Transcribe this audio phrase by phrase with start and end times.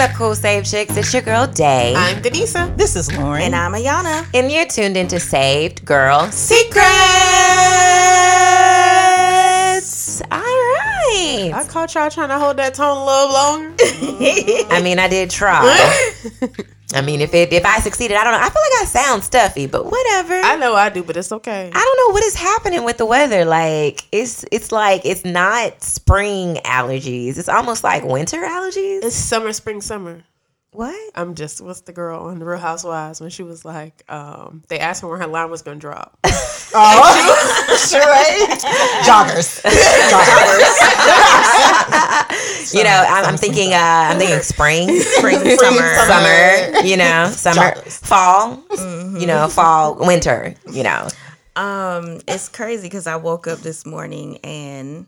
[0.00, 0.96] up, cool save chicks?
[0.96, 1.92] It's your girl Day.
[1.94, 2.74] I'm Denisa.
[2.74, 3.42] This is Lauren.
[3.42, 4.26] And I'm Ayana.
[4.32, 6.80] and you're tuned into Saved Girl Secrets.
[10.30, 11.50] All right.
[11.52, 13.74] I caught y'all trying to hold that tone a little longer.
[14.74, 15.60] I mean, I did try.
[16.94, 18.38] I mean, if it if I succeeded, I don't know.
[18.40, 20.34] I feel like I sound stuffy, but whatever.
[20.34, 21.70] I know I do, but it's okay.
[21.72, 23.44] I don't know what is happening with the weather.
[23.44, 27.38] Like it's it's like it's not spring allergies.
[27.38, 29.04] It's almost like winter allergies.
[29.04, 30.24] It's summer, spring, summer.
[30.72, 30.94] What?
[31.16, 34.78] I'm just what's the girl on the Real Housewives when she was like, um, they
[34.78, 36.16] asked her when her line was gonna drop.
[36.24, 38.00] oh, sure.
[39.04, 39.60] Joggers.
[40.10, 40.76] Joggers.
[42.72, 43.72] You know, I'm, I'm thinking.
[43.72, 45.94] Uh, I'm thinking spring, Spring, Spring, summer.
[45.94, 46.72] summer.
[46.76, 46.86] summer.
[46.86, 47.98] You know, summer, Joggers.
[47.98, 48.62] fall.
[49.18, 50.54] You know, fall, winter.
[50.70, 51.08] You know.
[51.56, 55.06] Um, it's crazy because I woke up this morning and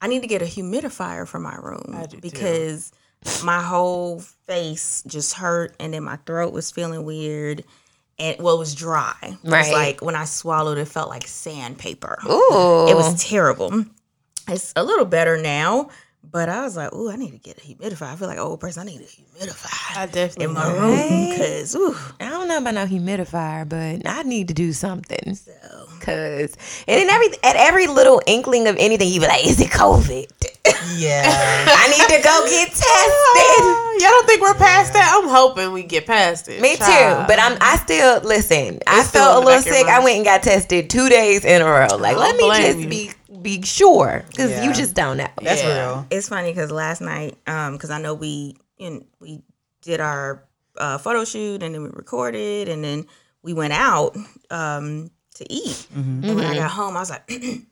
[0.00, 2.78] I need to get a humidifier for my room I do too.
[3.22, 7.64] Because my whole face just hurt and then my throat was feeling weird
[8.18, 9.14] and well, it was dry.
[9.22, 9.72] It was Right.
[9.72, 12.18] like when I swallowed, it felt like sandpaper.
[12.28, 13.84] Ooh, It was terrible.
[14.48, 15.88] It's a little better now,
[16.28, 18.42] but I was like, "Ooh, I need to get a humidifier." I feel like an
[18.44, 18.82] old person.
[18.82, 20.78] I need a humidifier I definitely in my know.
[20.78, 25.36] room because, ooh, I don't know about no humidifier, but I need to do something.
[25.36, 25.52] so.
[26.00, 26.56] Cause
[26.88, 30.26] and in every at every little inkling of anything, you be like, "Is it COVID?
[30.96, 31.22] Yeah.
[31.26, 35.16] I need to go get tested." Y'all don't think we're past that?
[35.22, 36.60] I'm hoping we get past it.
[36.60, 36.82] Me too,
[37.28, 37.56] but I'm.
[37.60, 38.80] I still listen.
[38.86, 39.86] I It's still felt a little back of your sick.
[39.86, 41.96] I went and got tested two days in a row.
[41.96, 42.88] Like, let me just you.
[42.88, 43.10] be
[43.42, 44.64] be sure, because Yeah.
[44.64, 45.28] you just don't know.
[45.40, 45.78] That's Yeah.
[45.90, 46.06] real.
[46.10, 49.42] it's funny because last night, um, because I know we you know, we
[49.82, 50.44] did our
[50.78, 53.06] uh, photo shoot and then we recorded and then
[53.42, 54.16] we went out
[54.50, 55.86] um to eat.
[55.94, 57.60] And when I got home, I was like, my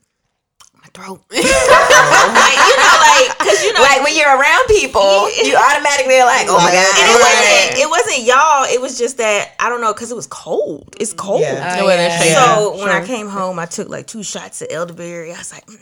[0.93, 1.21] throat.
[1.31, 3.81] like, you know, like because you know.
[3.81, 7.79] Like when you're around people, you automatically are like, "Oh my god!" and it wasn't.
[7.81, 8.65] It wasn't y'all.
[8.65, 10.95] It was just that I don't know because it was cold.
[11.01, 11.43] It's cold.
[11.43, 11.81] Oh, yeah.
[11.81, 12.37] The weather changed.
[12.37, 15.33] So Yeah, when I came home, I took like two shots of elderberry.
[15.33, 15.73] I was like, I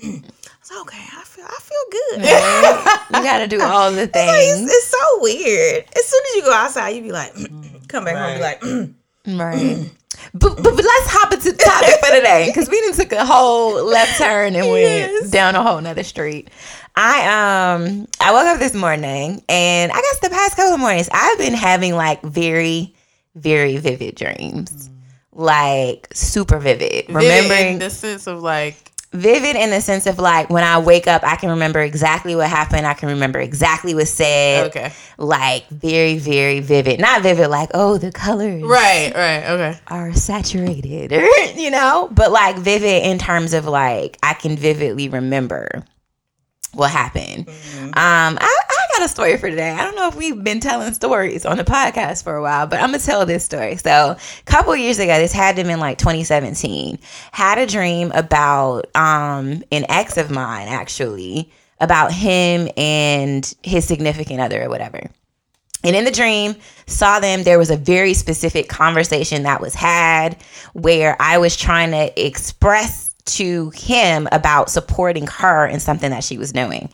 [0.60, 2.21] was like, okay, I feel, I feel good.
[3.19, 5.84] You got to do all the It's, like, it's, things, it's so weird.
[5.97, 7.33] As soon as you go outside, you be like,
[7.88, 8.94] come back home, be like,
[9.37, 9.91] right?
[10.34, 13.25] But, but, but let's hop into the topic for today because we didn't took a
[13.25, 15.31] whole left turn and went Yes.
[15.31, 16.49] down a whole nother street.
[16.97, 21.09] I um I woke up this morning and I guess the past couple of mornings
[21.12, 22.94] I've been having like very
[23.37, 24.91] very vivid dreams,
[25.33, 27.06] like super vivid.
[27.06, 30.79] Vivid Remembering in the sense of like, vivid in the sense of like when I
[30.79, 32.87] wake up, I can remember exactly what happened.
[32.87, 34.69] I can remember exactly what said.
[34.69, 37.01] okay, Like very, very vivid.
[37.01, 39.79] Not vivid like, oh, the colors right, right, okay.
[39.89, 41.27] are saturated, or,
[41.57, 45.85] you know, but like vivid in terms of like I can vividly remember
[46.75, 47.49] what happened.
[47.49, 48.68] Um, I, I
[48.98, 49.70] got a story for today.
[49.70, 52.81] I don't know if we've been telling stories on the podcast for a while, but
[52.81, 53.76] I'm gonna tell this story.
[53.76, 56.98] So, a couple years ago, this had to have been like 2017.
[57.31, 64.41] Had a dream about um an ex of mine actually about him and his significant
[64.41, 65.09] other or whatever.
[65.84, 67.44] And in the dream, saw them.
[67.44, 70.42] There was a very specific conversation that was had
[70.72, 76.39] where I was trying to express to him about supporting her in something that she
[76.39, 76.91] was doing.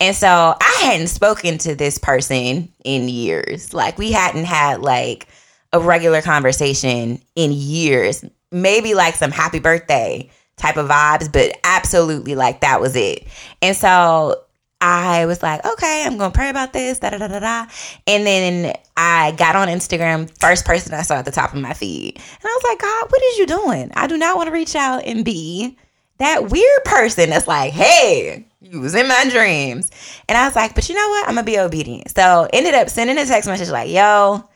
[0.00, 3.72] And so I hadn't spoken to this person in years.
[3.72, 5.28] Like we hadn't had like
[5.72, 8.24] a regular conversation in years.
[8.50, 13.26] Maybe like some happy birthday type of vibes, but absolutely like that was it.
[13.60, 14.43] And so
[14.86, 17.66] I was like, okay, I'm gonna pray about this, da da da da da.
[18.06, 21.72] And then I got on Instagram, first person I saw at the top of my
[21.72, 22.16] feed.
[22.16, 23.92] And I was like, God, what is you doing?
[23.94, 25.78] I do not want to reach out and be
[26.18, 29.90] that weird person that's like, hey, you was in my dreams.
[30.28, 31.28] And I was like, but you know what?
[31.28, 32.10] I'm gonna be obedient.
[32.14, 34.46] So ended up sending a text message like, yo,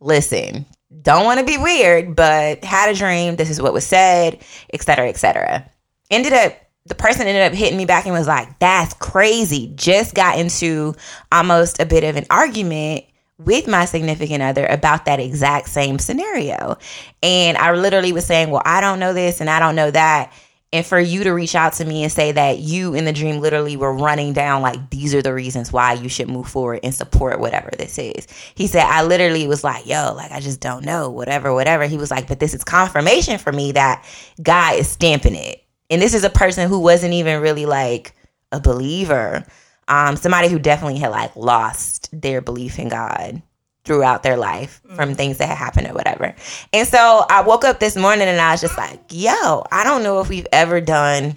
[0.00, 0.64] listen,
[1.02, 3.36] don't want to be weird, but had a dream.
[3.36, 4.42] This is what was said,
[4.72, 5.70] et cetera, et cetera.
[6.10, 9.72] Ended up, the person ended up hitting me back and was like, that's crazy.
[9.74, 10.94] Just got into
[11.32, 13.04] almost a bit of an argument
[13.38, 16.76] with my significant other about that exact same scenario.
[17.22, 20.32] And I literally was saying, well, I don't know this and I don't know that.
[20.74, 23.40] And for you to reach out to me and say that you in the dream
[23.40, 26.92] literally were running down, like, these are the reasons why you should move forward and
[26.92, 28.26] support whatever this is.
[28.56, 31.86] He said, I literally was like, yo, like, I just don't know, whatever, whatever.
[31.86, 34.04] He was like, but this is confirmation for me that
[34.42, 35.63] God is stamping it.
[35.94, 38.16] And this is a person who wasn't even really like
[38.50, 39.44] a believer.
[39.86, 43.40] Um, somebody who definitely had like lost their belief in God
[43.84, 46.34] throughout their life from things that had happened or whatever.
[46.72, 50.02] And so I woke up this morning and I was just like, yo, I don't
[50.02, 51.36] know if we've ever done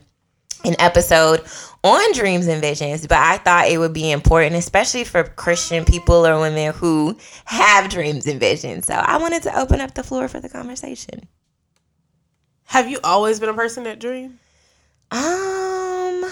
[0.65, 1.43] an episode
[1.83, 6.25] on dreams and visions, but I thought it would be important, especially for Christian people
[6.25, 7.15] or women who
[7.45, 8.87] have dreams and visions.
[8.87, 11.27] So I wanted to open up the floor for the conversation.
[12.63, 14.39] Have you always been a person that dream?
[15.11, 16.25] Um,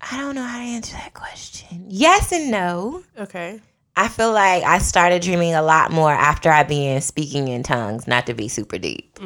[0.00, 1.86] I don't know how to answer that question.
[1.88, 3.02] Yes and no.
[3.18, 3.60] Okay.
[3.94, 8.06] I feel like I started dreaming a lot more after I began speaking in tongues,
[8.06, 9.18] not to be super deep.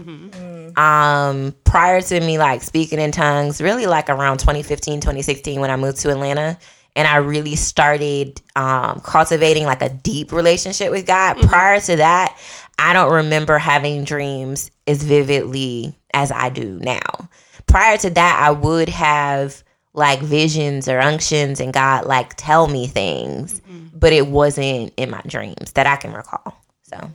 [0.76, 5.76] Um, prior to me like speaking in tongues, really like around 2015, 2016 when I
[5.76, 6.58] moved to Atlanta
[6.96, 11.36] and I really started um, cultivating like a deep relationship with God.
[11.42, 12.36] Prior to that,
[12.78, 17.28] I don't remember having dreams as vividly as I do now.
[17.76, 19.62] Prior to that, I would have
[19.92, 23.60] like visions or unctions and God like tell me things,
[23.92, 26.56] but it wasn't in my dreams that I can recall.
[26.84, 27.10] So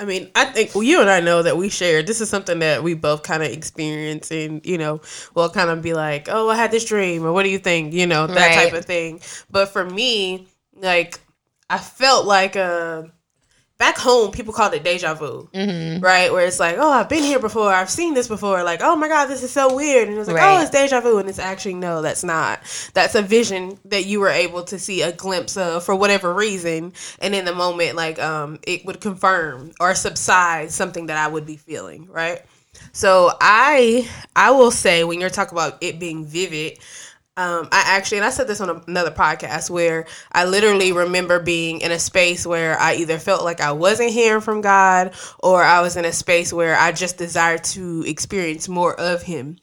[0.00, 2.02] I mean, I think well, you and I know that we share.
[2.02, 5.02] This is something that we both kind of experience, and you know,
[5.34, 7.92] we'll kind of be like, "Oh, I had this dream," or "What do you think?"
[7.92, 8.70] You know, that Right.
[8.70, 9.20] type of thing.
[9.50, 11.20] But for me, like,
[11.68, 13.02] I felt like uh
[13.82, 15.48] back home, people called it deja vu,
[16.00, 16.32] right?
[16.32, 17.72] Where it's like, "Oh, I've been here before.
[17.72, 20.28] I've seen this before." Like, "Oh my god, this is so weird," and it was
[20.28, 20.58] like, Right.
[20.58, 22.60] "Oh, it's deja vu," and it's actually no, that's not.
[22.94, 26.92] That's a vision that you were able to see a glimpse of for whatever reason,
[27.18, 31.44] and in the moment, like, um, it would confirm or subside something that I would
[31.44, 32.40] be feeling, right?
[32.92, 36.78] So I I will say when you're talking about it being vivid,
[37.38, 41.80] um, I actually and I said this on another podcast where I literally remember being
[41.80, 45.80] in a space where I either felt like I wasn't hearing from God or I
[45.80, 49.56] was in a space where I just desired to experience more of Him,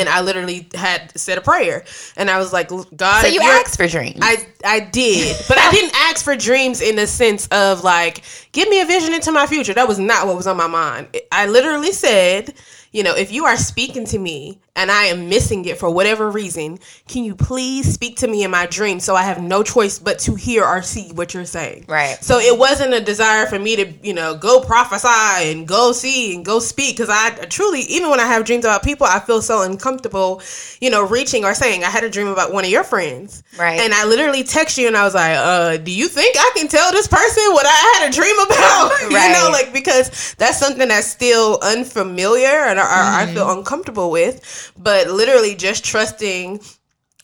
[0.00, 1.84] and I literally had said a prayer
[2.16, 4.18] and I was like, God, So you asked for dreams.
[4.20, 8.68] I I did, but I didn't ask for dreams in the sense of like, give
[8.68, 9.74] me a vision into my future.
[9.74, 11.06] That was not what was on my mind.
[11.30, 12.52] I literally said,
[12.90, 16.30] you know, if you are speaking to me and I am missing it for whatever
[16.30, 16.78] reason,
[17.08, 20.18] can you please speak to me in my dream so I have no choice but
[20.20, 21.86] to hear or see what you're saying?
[21.88, 22.18] Right.
[22.22, 26.34] So it wasn't a desire for me to, you know, go prophesy and go see
[26.34, 29.42] and go speak because I truly, even when I have dreams about people, I feel
[29.42, 30.42] so uncomfortable,
[30.80, 31.82] you know, reaching or saying.
[31.82, 33.80] I had a dream about one of your friends, Right.
[33.80, 36.68] And I literally text you and I was like, uh, "Do you think I can
[36.68, 39.28] tell this person what I had a dream about?" Right.
[39.28, 44.65] you know, like because that's something that's still unfamiliar and or I feel uncomfortable with.
[44.76, 46.60] But literally, just trusting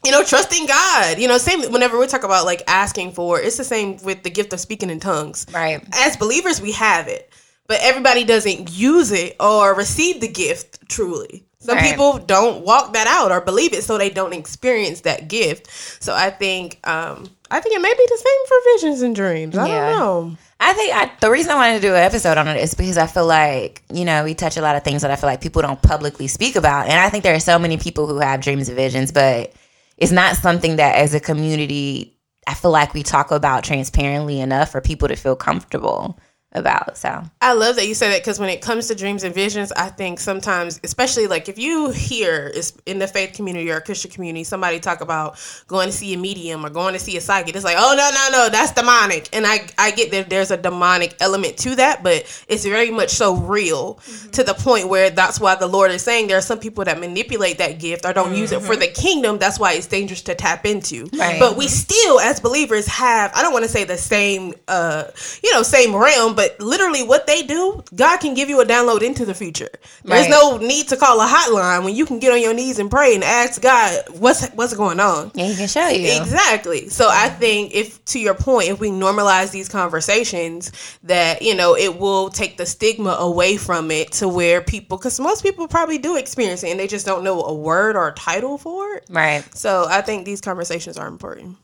[0.05, 1.19] you know, trusting God.
[1.19, 4.31] You know, same whenever we talk about like asking for, it's the same with the
[4.31, 5.47] gift of speaking in tongues.
[5.53, 5.81] Right.
[5.95, 7.33] As believers, we have it,
[7.69, 11.45] but everybody doesn't use it or receive the gift truly.
[11.61, 11.91] Some Right.
[11.93, 15.69] people don't walk that out or believe it, so they don't experience that gift.
[16.03, 19.57] So I think, um, I think it may be the same for visions and dreams.
[19.57, 19.91] I Yeah.
[19.91, 20.37] don't know.
[20.65, 22.97] I think I, the reason I wanted to do an episode on it is because
[22.97, 25.41] I feel like you know we touch a lot of things that I feel like
[25.41, 28.41] people don't publicly speak about, and I think there are so many people who have
[28.41, 29.53] dreams and visions, but
[29.97, 32.17] it's not something that as a community
[32.47, 36.19] I feel like we talk about transparently enough for people to feel comfortable
[36.55, 36.99] about.
[36.99, 39.73] So I love that you say that because when it comes to dreams and visions,
[39.73, 44.11] I think sometimes, especially like if you hear is in the faith community or Christian
[44.11, 47.55] community, somebody talk about going to see a medium or going to see a psychic,
[47.55, 49.29] it's like, oh no, no, no, that's demonic.
[49.33, 53.11] And I I get that there's a demonic element to that, but it's very much
[53.11, 53.95] so real
[54.33, 57.01] to the point where that's why the Lord is saying there are some people that
[57.01, 59.39] manipulate that gift or don't use it for the kingdom.
[59.39, 61.09] That's why it's dangerous to tap into.
[61.15, 61.41] Right.
[61.41, 65.05] But we still, as believers, have I don't want to say the same, uh,
[65.43, 69.03] you know, same realm, but literally what they do, God can give you a download
[69.03, 69.69] into the future.
[70.05, 70.31] There's Right.
[70.31, 73.15] no need to call a hotline when you can get on your knees and pray
[73.15, 75.31] and ask God what's what's going on.
[75.35, 76.21] yeah, he can show you.
[76.21, 76.89] Exactly.
[76.89, 80.73] So I think if to your point, if we normalize these conversations,
[81.05, 85.19] that you know it will take the stigma away from it to where people, because
[85.21, 88.13] most people probably do experience it and they just don't know a word or a
[88.13, 89.05] title for it.
[89.11, 89.45] Right.
[89.57, 91.57] So I think these conversations are important.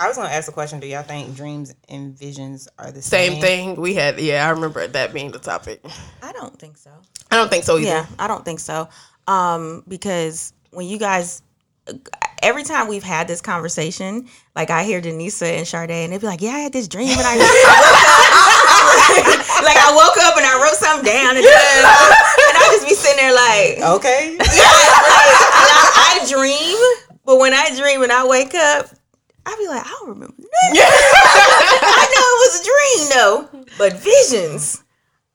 [0.00, 0.80] I was gonna ask a question.
[0.80, 3.32] Do y'all think dreams and visions are the same?
[3.34, 4.18] Same thing we had.
[4.18, 5.84] Yeah, I remember that being the topic.
[6.22, 6.90] I don't think so.
[7.30, 7.86] I don't think so either.
[7.86, 8.88] Yeah, I don't think so.
[9.28, 11.42] Um, because when you guys,
[12.42, 14.26] every time we've had this conversation,
[14.56, 17.10] like I hear Denisa and Sade, and they'd be like, "Yeah, I had this dream,
[17.10, 17.44] and I, I woke
[19.20, 19.26] up,
[19.68, 23.18] like I woke up and I wrote something down, and, and I just be sitting
[23.18, 24.36] there like, Okay.
[24.38, 26.78] like, I, I dream,
[27.26, 28.86] but when I dream and I wake up,
[29.46, 30.50] I be like, I don't remember nothing.
[31.92, 34.82] I know it was a dream though, but visions.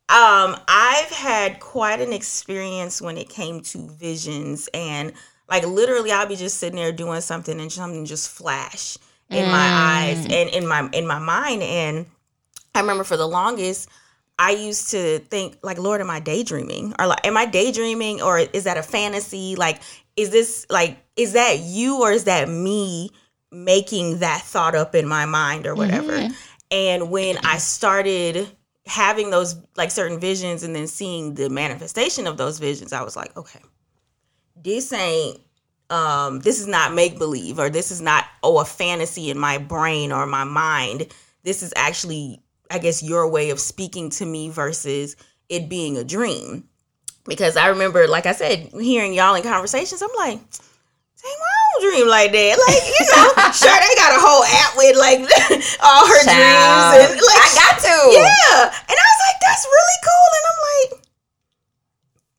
[0.07, 5.13] Um, I've had quite an experience when it came to visions, and
[5.49, 8.97] like literally, I'll be just sitting there doing something, and something just flash
[9.31, 11.63] in my eyes and in my in my mind.
[11.63, 12.05] And
[12.75, 13.89] I remember for the longest,
[14.37, 16.93] I used to think like, Lord, am I daydreaming?
[16.99, 19.55] Or like, am I daydreaming or is that a fantasy?
[19.55, 19.81] Like,
[20.15, 23.11] is this like, is that you or is that me
[23.51, 26.13] making that thought up in my mind or whatever?
[26.71, 28.47] And when I started
[28.85, 33.15] having those like certain visions and then seeing the manifestation of those visions, I was
[33.15, 33.61] like, okay,
[34.55, 35.39] this ain't
[35.91, 39.57] um this is not make believe or this is not oh a fantasy in my
[39.59, 41.07] brain or my mind.
[41.43, 45.15] This is actually i guess your way of speaking to me versus
[45.47, 46.67] it being a dream.
[47.25, 51.91] Because i remember like i said hearing y'all in conversations i'm like dang why don't
[51.91, 53.27] dream like that like you know
[53.59, 55.19] sure they got a whole app with like
[55.83, 56.35] all her Child.
[56.35, 57.95] dreams and like I got to.
[58.15, 60.89] yeah and i was like that's really cool and i'm like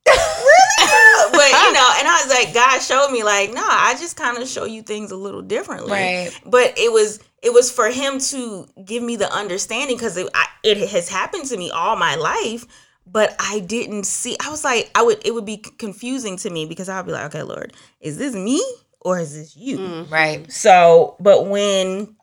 [0.07, 1.33] really good.
[1.33, 4.39] but you know and i was like god showed me like nah i just kind
[4.39, 6.31] of show you things a little differently Right.
[6.47, 10.47] but it was it was for him to give me the understanding because it, I-
[10.63, 12.65] it has happened to me all my life
[13.07, 16.67] but i didn't see i was like i would it would be confusing to me
[16.67, 18.63] because i would be like okay lord is this me
[19.07, 20.51] or is this you Right.
[20.51, 22.17] so, but when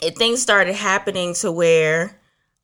[0.00, 2.16] it, things started happening to where,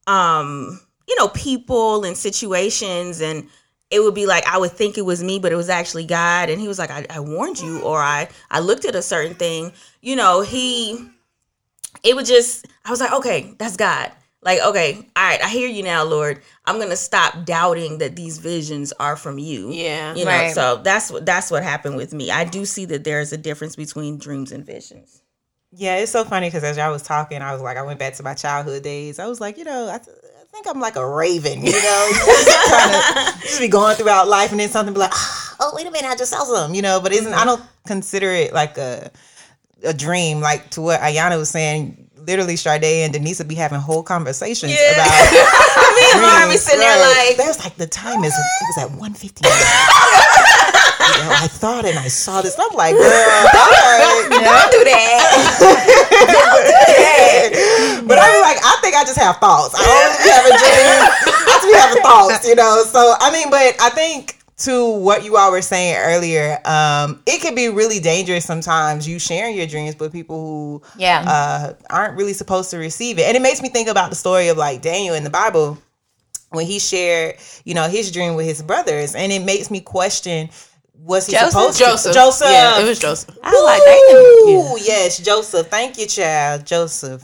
[0.06, 3.48] um, you know, people and situations, and
[3.90, 6.50] it would be like I would think it was me, but it was actually God,
[6.50, 9.34] and He was like, "I, I warned you," or I I looked at a certain
[9.34, 9.72] thing.
[10.02, 11.08] You know, He,
[12.04, 14.12] it would just I was like, okay, that's God.
[14.40, 16.40] Like, okay, all right, I hear you now, Lord.
[16.64, 19.70] I'm gonna stop doubting that these visions are from you.
[19.72, 20.14] Yeah.
[20.14, 20.54] You know, Right.
[20.54, 22.30] so that's what that's what happened with me.
[22.30, 25.22] I do see that there's a difference between dreams and visions.
[25.72, 28.14] Yeah, it's so funny because as y'all was talking, I was like, I went back
[28.14, 29.18] to my childhood days.
[29.18, 32.10] I was like, you know, I, th- I think I'm like a raven, you know,
[32.12, 35.86] just of just be going throughout life, and then something be like, ah, oh, wait
[35.86, 37.00] a minute, I just saw something, you know.
[37.00, 37.46] But isn't I mm-hmm.
[37.46, 39.10] don't consider it like a
[39.82, 42.07] a dream, like to what Ayana was saying.
[42.28, 44.92] Literally, Sade and Denise would be having whole conversations Yeah.
[45.00, 45.32] about.
[45.96, 47.28] Me and Lauren be sitting there right.
[47.32, 49.48] like, there's like the time is it was at one fifty.
[51.08, 52.54] You know, I thought and I saw this.
[52.60, 54.44] I'm like, girl, all right, you know?
[54.44, 56.28] Don't do that.
[58.06, 59.74] but I mean, like, I think I just have thoughts.
[59.74, 61.08] I don't be having dreams.
[61.26, 62.84] I just be having thoughts, you know.
[62.86, 67.40] So I mean, but I think to what you all were saying earlier, um, it
[67.40, 69.06] can be really dangerous sometimes.
[69.06, 71.22] You sharing your dreams with people who Yeah.
[71.26, 74.48] uh, aren't really supposed to receive it, and it makes me think about the story
[74.48, 75.78] of like Daniel in the Bible
[76.50, 80.48] when he shared, you know, his dream with his brothers, and it makes me question.
[81.04, 81.50] Was he Joseph?
[81.52, 81.84] supposed to?
[81.84, 82.14] Joseph.
[82.14, 82.48] Joseph.
[82.50, 83.38] Yeah, it was Joseph.
[83.44, 84.72] I was like, damn.
[84.74, 85.68] Ooh, yes, Joseph.
[85.68, 86.66] Thank you, child.
[86.66, 87.22] Joseph.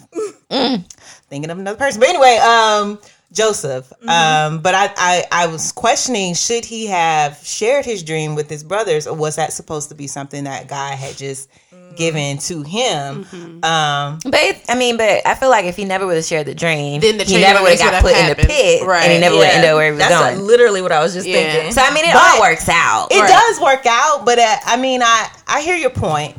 [0.48, 1.98] Thinking of another person.
[1.98, 3.00] But anyway, um,
[3.34, 3.92] Joseph.
[4.08, 8.62] Um, but I, I, I was questioning should he have shared his dream with his
[8.64, 11.50] brothers, or was that supposed to be something that God had just
[11.96, 13.26] given to him?
[13.64, 16.46] Um, But it, I mean, but I feel like if he never would have shared
[16.46, 18.48] the dream, Then the he never would have reaction got put have in the happened.
[18.48, 19.20] pit, and he Right.
[19.20, 20.36] never would have ended up where he was that's going.
[20.38, 21.52] what- literally what I was just Yeah.
[21.52, 21.72] thinking.
[21.72, 23.08] so I mean, it But- all works out.
[23.10, 23.28] it Right.
[23.28, 26.36] does work out, but uh, I mean, I, I hear your point.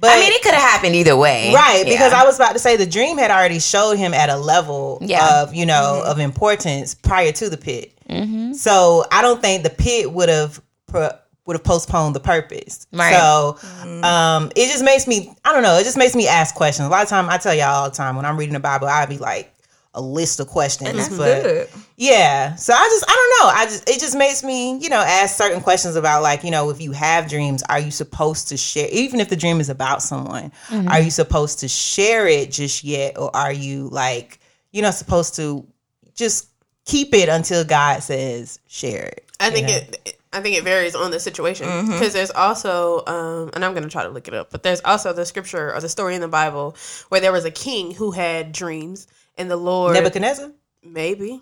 [0.00, 1.92] But I mean, it could have happened either way, Right, Yeah.
[1.92, 4.98] because I was about to say the dream had already showed him at a level
[5.00, 5.42] Yeah.
[5.42, 6.10] of you know Mm-hmm.
[6.10, 7.92] of importance prior to the pit.
[8.08, 8.52] Mm-hmm.
[8.54, 11.10] So I don't think the pit would have pro-
[11.46, 12.86] would have postponed the purpose.
[12.92, 13.14] Right.
[13.14, 13.56] So
[14.02, 15.76] um, it just makes me I don't know.
[15.78, 16.86] It just makes me ask questions.
[16.86, 18.86] A lot of time I tell y'all all the time when I'm reading the Bible,
[18.86, 19.52] I'd be like
[19.94, 20.94] a list of questions.
[20.96, 21.68] That's but good.
[21.96, 22.54] yeah.
[22.56, 23.60] So I just I don't know.
[23.60, 26.70] I just it just makes me, you know, ask certain questions about like, you know,
[26.70, 30.02] if you have dreams, are you supposed to share even if the dream is about
[30.02, 34.38] someone, are you supposed to share it just yet or are you like,
[34.72, 35.66] you know, supposed to
[36.14, 36.48] just
[36.84, 39.24] keep it until God says share it?
[39.40, 39.74] I think know?
[39.74, 40.14] it.
[40.30, 41.92] I think it varies on the situation Mm-hmm.
[41.92, 45.14] because there's also, um, and I'm gonna try to look it up, but there's also
[45.14, 46.76] the scripture or the story in the Bible
[47.08, 49.06] where there was a king who had dreams,
[49.38, 50.50] and the Lord Nebuchadnezzar?
[50.82, 51.40] maybe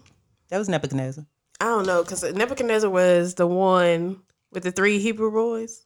[0.51, 1.25] That was Nebuchadnezzar.
[1.61, 4.21] I don't know because Nebuchadnezzar was the one
[4.53, 5.85] with the three Hebrew boys.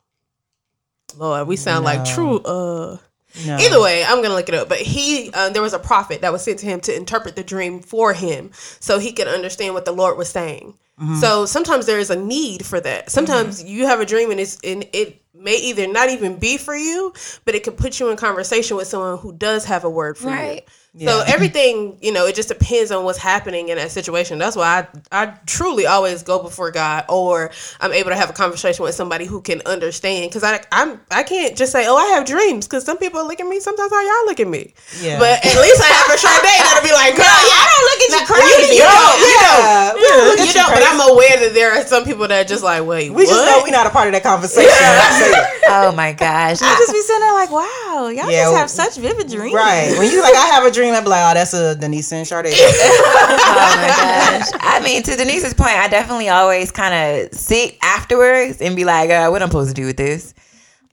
[1.17, 2.39] Lord, we sound like true.
[2.41, 2.99] Uh,
[3.47, 3.57] No.
[3.59, 4.69] Either way, I'm gonna look it up.
[4.69, 7.45] But he, uh, there was a prophet that was sent to him to interpret the
[7.45, 8.51] dream for him,
[8.81, 10.75] so he could understand what the Lord was saying.
[11.19, 13.09] So sometimes there is a need for that.
[13.11, 16.77] Sometimes you have a dream and it's and it may either not even be for
[16.77, 17.15] you,
[17.47, 20.27] but it could put you in conversation with someone who does have a word for
[20.29, 20.57] Right.
[20.57, 20.73] you.
[20.99, 24.39] So everything, you know, it just depends on what's happening in that situation.
[24.39, 28.33] That's why I, I truly always go before God, or I'm able to have a
[28.33, 30.31] conversation with somebody who can understand.
[30.31, 33.39] Because I, I'm, I can't just say, "Oh, I have dreams," because some people look
[33.39, 34.75] at me sometimes how y'all look at me.
[35.01, 35.21] Yeah.
[35.21, 38.11] But at least I have a Sade that'll be like, "Girl, I don't look at
[38.11, 38.75] you you, crazy.
[38.75, 39.95] you know, you know, Yeah.
[39.95, 42.47] We don't look at You know, but I'm aware that there are some people that
[42.47, 43.29] are just like, wait, we what?
[43.31, 44.71] just know we're not a part of that conversation.
[44.75, 45.61] I say that.
[45.71, 46.59] Oh my gosh.
[46.63, 49.55] I just be sitting there like, wow, y'all Yeah, just well, have such vivid dreams.
[49.55, 49.95] Right.
[49.99, 52.47] When you like, I have a dream, I'm like, oh, that's a Denise and Sade.
[52.55, 53.89] oh my
[54.41, 54.49] gosh.
[54.61, 59.11] I mean, to Denise's point, I definitely always kind of sit afterwards and be like,
[59.11, 60.35] uh, what am I'm supposed to do with this.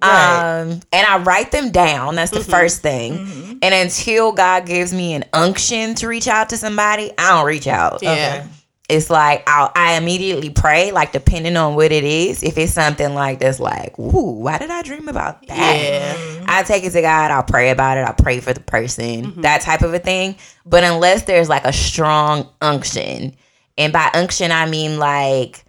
[0.02, 0.60] Right.
[0.62, 2.16] Um, and I write them down.
[2.16, 3.60] That's the first thing.
[3.64, 7.66] And until God gives me an unction to reach out to somebody, I don't reach
[7.68, 8.04] out.
[8.04, 8.12] yeah.
[8.12, 8.48] Okay.
[8.90, 12.42] It's like I'll, I immediately pray, like depending on what it is.
[12.42, 15.82] If it's something like that's like, ooh, why did I dream about that?
[15.82, 16.46] Yeah.
[16.48, 17.32] I take it to God.
[17.32, 18.02] I'll pray about it.
[18.02, 19.42] I'll pray for the person, mm-hmm.
[19.42, 20.38] that type of a thing.
[20.66, 23.36] But unless there's like a strong unction,
[23.78, 25.66] and by unction I mean like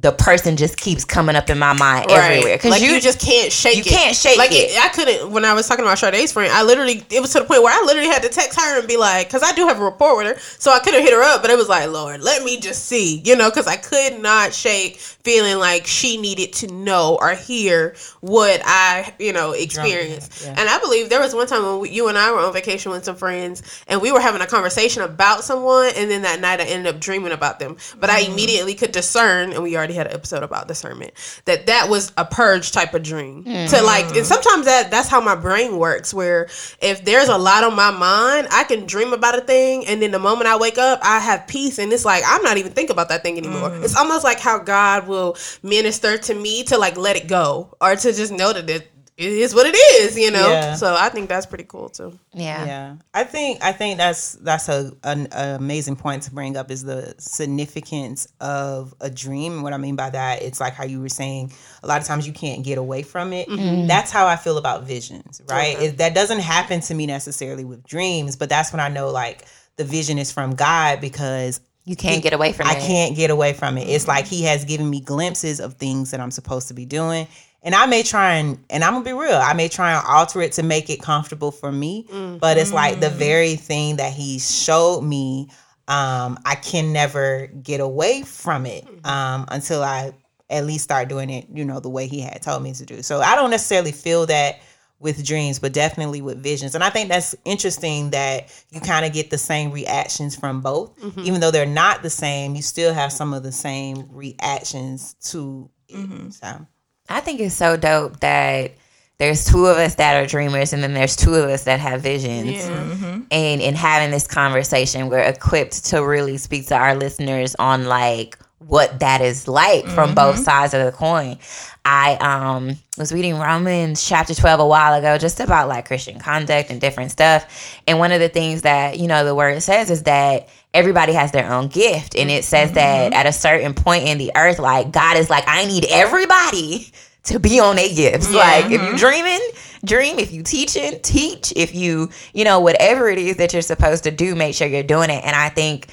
[0.00, 3.20] the person just keeps coming up in my mind everywhere because like you, you, just
[3.20, 3.86] can't shake you it.
[3.86, 4.78] You can't shake like it.
[4.78, 6.52] I couldn't when I was talking about Sade's friend.
[6.52, 8.86] I literally it was to the point where I literally had to text her and
[8.86, 11.12] be like, because I do have a rapport with her, so I could have hit
[11.12, 13.76] her up, but it was like, Lord, let me just see, you know, because I
[13.76, 19.52] could not shake feeling like she needed to know or hear what I, you know,
[19.52, 20.44] experienced.
[20.44, 20.54] yeah.
[20.56, 22.92] And I believe there was one time when we, you and I were on vacation
[22.92, 26.60] with some friends, and we were having a conversation about someone, and then that night
[26.60, 28.30] I ended up dreaming about them, but I mm.
[28.30, 31.12] immediately could discern, and we already had an episode about discernment,
[31.46, 33.44] that that was a purge type of dream.
[33.44, 36.12] To like, and sometimes that that's how my brain works.
[36.12, 36.48] Where
[36.80, 40.10] if there's a lot on my mind, I can dream about a thing, and then
[40.10, 42.92] the moment I wake up, I have peace, and it's like I'm not even thinking
[42.92, 43.70] about that thing anymore.
[43.70, 43.84] Mm.
[43.84, 47.96] It's almost like how God will minister to me to like let it go, or
[47.96, 50.48] to just know that it, it is what it is, you know.
[50.48, 50.76] Yeah.
[50.76, 52.16] So I think that's pretty cool too.
[52.32, 52.64] yeah.
[52.64, 56.70] Yeah, I think I think that's that's a an, an amazing point to bring up
[56.70, 59.54] is the significance of a dream.
[59.54, 61.52] And what I mean by that, it's like how you were saying.
[61.82, 63.48] A lot of times you can't get away from it.
[63.48, 63.60] Mm-hmm.
[63.60, 63.86] Mm-hmm.
[63.88, 65.80] That's how I feel about visions, right?
[65.80, 69.44] It, that doesn't happen to me necessarily with dreams, but that's when I know like
[69.76, 72.82] the vision is from God because You can't get away from I it.
[72.82, 73.88] can't get away from it.
[73.88, 74.10] It's mm-hmm.
[74.10, 77.26] like he has given me glimpses of things that I'm supposed to be doing.
[77.68, 80.40] And I may try and and I'm gonna be real, I may try and alter
[80.40, 82.06] it to make it comfortable for me.
[82.10, 82.40] Mm.
[82.40, 83.16] But it's like the mm.
[83.16, 85.50] very thing that he showed me,
[85.86, 89.06] um, I can never get away from it mm-hmm.
[89.06, 90.14] um, until I
[90.48, 93.02] at least start doing it, you know, the way he had told me to do.
[93.02, 94.60] So I don't necessarily feel that
[94.98, 96.74] with dreams, but definitely with visions.
[96.74, 100.98] And I think that's interesting that you kind of get the same reactions from both.
[101.00, 101.20] Mm-hmm.
[101.20, 105.68] Even though they're not the same, you still have some of the same reactions to
[105.86, 105.96] it.
[105.96, 106.30] Mm-hmm.
[106.30, 106.66] So
[107.08, 108.72] I think it's so dope that
[109.18, 112.02] there's two of us that are dreamers and then there's two of us that have
[112.02, 112.50] visions.
[112.50, 113.20] Yeah.
[113.30, 118.38] And in having this conversation, we're equipped to really speak to our listeners on like
[118.66, 121.38] what that is like from both sides of the coin.
[121.84, 126.70] I um was reading Romans chapter 12 a while ago just about like Christian conduct
[126.70, 127.80] and different stuff.
[127.86, 131.32] And one of the things that, you know, the word says is that everybody has
[131.32, 132.16] their own gift.
[132.16, 133.18] And it says that mm-hmm.
[133.18, 136.90] at a certain point in the earth, like God is like, I need everybody
[137.24, 138.32] to be on their gifts.
[138.32, 138.96] Like if you're mm-hmm.
[138.96, 139.40] dreaming,
[139.84, 140.18] dream.
[140.18, 141.52] If you teaching, teach.
[141.56, 144.82] If you, you know, whatever it is that you're supposed to do, make sure you're
[144.82, 145.24] doing it.
[145.24, 145.88] And I think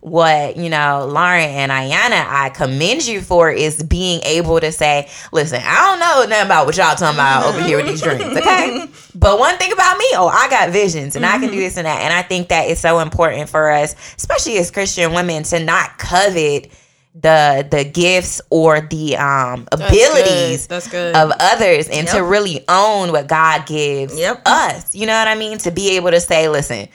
[0.00, 5.06] what you know lauren and ayana i commend you for is being able to say
[5.30, 8.22] listen i don't know nothing about what y'all talking about over here with these dreams
[8.36, 8.86] okay?
[9.14, 11.86] But one thing about me oh i got visions and i can do this and
[11.86, 12.00] that.
[12.00, 15.98] And i think that is so important for us especially as christian women to not
[15.98, 16.70] covet
[17.14, 21.14] the the gifts or the um abilities That's good.
[21.16, 24.42] of others and to really own what god gives Yep.
[24.46, 24.94] us.
[24.94, 25.58] You know what i mean?
[25.58, 26.88] To be able to say listen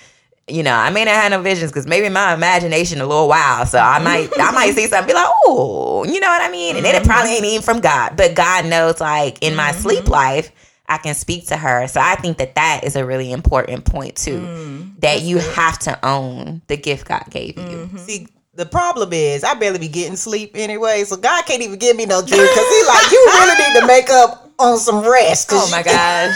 [0.47, 3.67] you know, I may not have no visions because maybe my imagination a little wild.
[3.67, 6.75] So I might, I might see something, be like, oh, you know what I mean,
[6.75, 7.07] and then it mm-hmm.
[7.07, 9.81] probably ain't even from God, but God knows, like in my mm-hmm.
[9.81, 10.51] sleep life,
[10.87, 11.87] I can speak to her.
[11.87, 15.79] So I think that that is a really important point too, mm, that you have
[15.79, 17.63] to own the gift God gave you.
[17.63, 17.97] Mm-hmm.
[17.97, 21.97] see the problem is I barely be getting sleep anyway, so God can't even give
[21.97, 25.49] me no dream because He like you really need to make up on some rest.
[25.51, 26.35] Oh my gosh,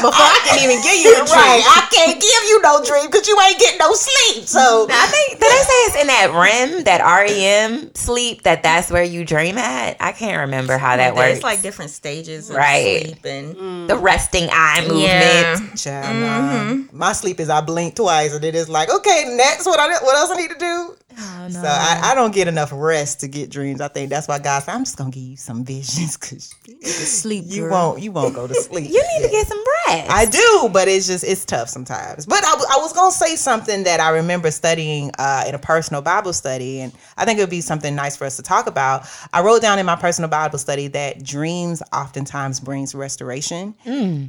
[0.00, 1.36] Before I can even give you a dream.
[1.36, 4.44] Right, I can't give you no dream because you ain't getting no sleep.
[4.46, 8.90] So I think did they say it's in that REM, that REM sleep, that that's
[8.90, 9.96] where you dream at?
[10.00, 11.34] I can't remember how that works.
[11.36, 13.04] It's like different stages of Right.
[13.04, 13.88] sleep and mm.
[13.88, 15.02] the resting eye movement.
[15.02, 15.56] yeah.
[15.74, 16.80] Child, mm-hmm.
[16.82, 16.86] nah.
[16.92, 20.16] my sleep is I blink twice and it is like okay next what I what
[20.16, 20.96] else I need to do.
[21.18, 23.80] Oh, So I, I don't get enough rest to get dreams.
[23.80, 27.41] I think that's why God said I'm just gonna give you some visions because Sleep.
[27.46, 27.70] You girl.
[27.70, 28.84] won't you won't go to sleep.
[28.90, 30.10] You need to get some rest.
[30.10, 32.26] I do, but it's just it's tough sometimes.
[32.26, 35.58] But I, w- I was gonna say something that I remember studying uh, in a
[35.58, 38.66] personal Bible study, and I think it would be something nice for us to talk
[38.66, 39.06] about.
[39.32, 43.74] I wrote down in my personal Bible study that dreams oftentimes brings restoration,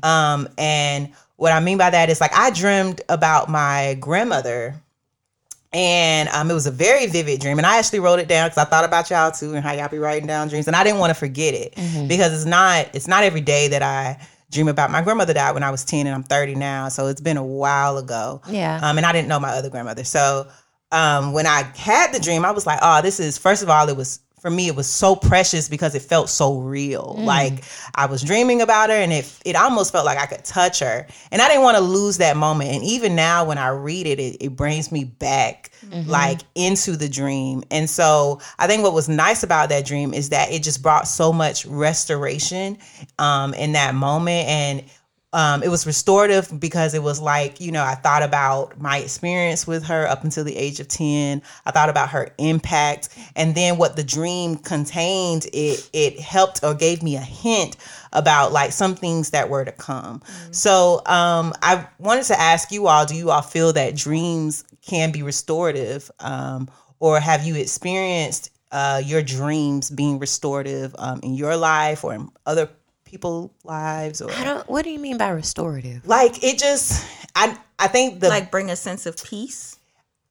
[0.03, 4.75] um, and what I mean by that is like I dreamed about my grandmother
[5.73, 7.57] and um, it was a very vivid dream.
[7.57, 9.89] And I actually wrote it down because I thought about y'all too and how y'all
[9.89, 11.75] be writing down dreams, and I didn't want to forget it
[12.07, 14.19] because it's not it's not every day that I
[14.51, 14.91] dream about.
[14.91, 17.45] My grandmother died when I was ten, and I'm 30 now, so it's been a
[17.45, 18.41] while ago.
[18.47, 18.79] Yeah.
[18.81, 20.47] Um, and I didn't know my other grandmother, so
[20.93, 23.89] um, when I had the dream, I was like, oh, this is first of all,
[23.89, 27.15] it was for me, it was so precious because it felt so real.
[27.17, 27.63] Like
[27.95, 31.07] I was dreaming about her, and it it almost felt like I could touch her,
[31.31, 32.69] and I didn't want to lose that moment.
[32.71, 35.71] And even now, when I read it, it, it brings me back
[36.07, 37.63] like into the dream.
[37.71, 41.07] And so I think what was nice about that dream is that it just brought
[41.07, 42.77] so much restoration
[43.19, 44.83] um, in that moment, and
[45.33, 49.67] um, it was restorative because it was like you know i thought about my experience
[49.67, 53.09] with her up until the age of 10 i thought about her impact.
[53.35, 57.77] And then what the dream contained it it helped or gave me a hint
[58.11, 60.21] about like some things that were to come.
[60.51, 65.11] So um, i wanted to ask you all do you all feel that dreams can
[65.11, 66.09] be restorative?
[66.19, 66.69] Um,
[66.99, 72.29] or have you experienced uh, your dreams being restorative um, in your life or in
[72.45, 72.69] other
[73.13, 74.67] people's lives or I don't.
[74.67, 76.05] What do you mean by restorative?
[76.07, 79.77] like it just i i think the like bring a sense of peace.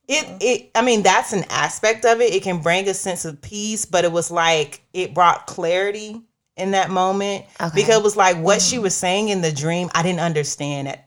[0.09, 3.41] it it i mean that's an aspect of it it can bring a sense of
[3.41, 6.21] peace but it was like it brought clarity
[6.57, 7.71] in that moment Okay.
[7.75, 10.99] because it was like what she was saying in the dream i didn't understand it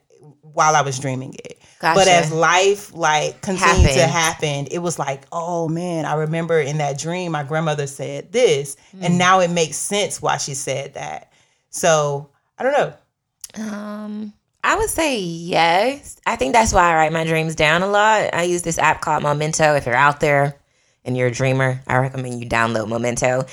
[0.41, 5.23] while i was dreaming it but as life like continued to happen it was like
[5.31, 9.03] oh man i remember in that dream my grandmother said this Hmm.
[9.03, 11.31] and now it makes sense why she said that
[11.75, 12.93] so i don't know
[13.61, 14.33] Um,
[14.63, 16.19] I would say yes.
[16.25, 18.33] I think that's why I write my dreams down a lot.
[18.33, 19.75] I use this app called Memento.
[19.75, 20.59] If you're out there
[21.05, 23.45] and you're a dreamer, I recommend you download Memento.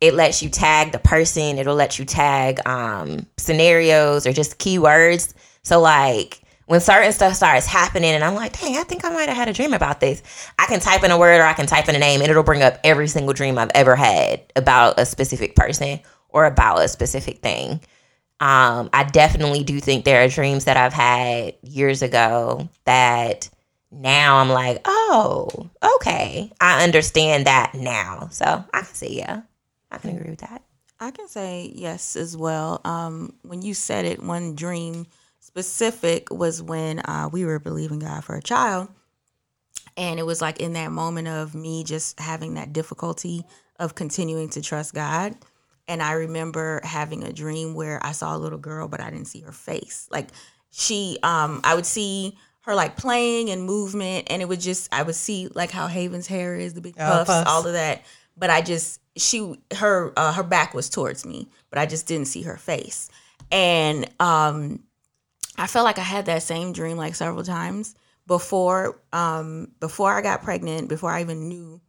[0.00, 1.58] It lets you tag the person.
[1.58, 5.32] It'll let you tag um, scenarios or just keywords.
[5.62, 9.28] So like when certain stuff starts happening, and I'm like, dang, I think I might
[9.28, 10.22] have had a dream about this.
[10.58, 12.42] I can type in a word or I can type in a name, and it'll
[12.42, 16.88] bring up every single dream I've ever had about a specific person or about a
[16.88, 17.80] specific thing.
[18.40, 23.50] Um, I definitely do think there are dreams that I've had years ago that
[23.90, 28.28] now I'm like, oh, okay, I understand that now.
[28.30, 29.42] So I can say, yeah,
[29.90, 30.62] I can agree with that.
[31.00, 32.80] I can say yes as well.
[32.84, 35.06] Um, when you said it, one dream
[35.40, 38.88] specific was when uh, we were believing God for a child.
[39.96, 43.44] And it was like in that moment of me just having that difficulty
[43.80, 45.34] of continuing to trust God.
[45.88, 49.26] And I remember having a dream where I saw a little girl, but I didn't
[49.26, 50.06] see her face.
[50.10, 50.28] Like
[50.70, 55.02] she, um, I would see her like playing and movement, and it would just, I
[55.02, 57.50] would see like how Haven's hair is, the big puffs, puffs.
[57.50, 58.02] all of that.
[58.36, 62.28] But I just, she, her, uh, her back was towards me, but I just didn't
[62.28, 63.08] see her face.
[63.50, 64.84] And um,
[65.56, 67.94] I felt like I had that same dream like several times
[68.26, 71.80] before, um, before I got pregnant, before I even knew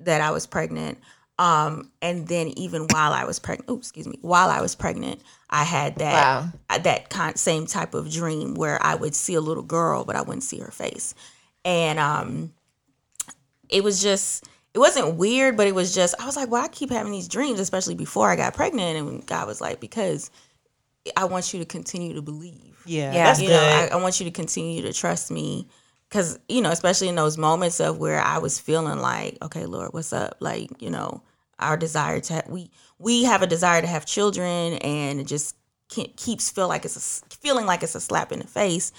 [0.00, 0.98] that I was pregnant.
[1.38, 5.20] Um, and then even while I was pregnant, oh, excuse me, while I was pregnant,
[5.50, 6.48] I had that Wow.
[6.68, 10.16] uh, that kind same type of dream where I would see a little girl, but
[10.16, 11.14] I wouldn't see her face,
[11.64, 12.52] and um,
[13.68, 16.68] it was just it wasn't weird, but it was just I was like, well, I
[16.68, 20.30] keep having these dreams, especially before I got pregnant, and God was like, because
[21.16, 23.24] I want you to continue to believe yeah, Yeah.
[23.24, 25.68] that's you good know, I, I want you to continue to trust me.
[26.10, 29.92] Cause, you know, especially in those moments of where I was feeling like, okay, Lord,
[29.92, 30.38] what's up?
[30.40, 31.22] Like, you know,
[31.58, 35.56] our desire to, we, we have a desire to have children and it just
[35.88, 38.92] ke- keeps feel like it's a, s- feeling like it's a slap in the face.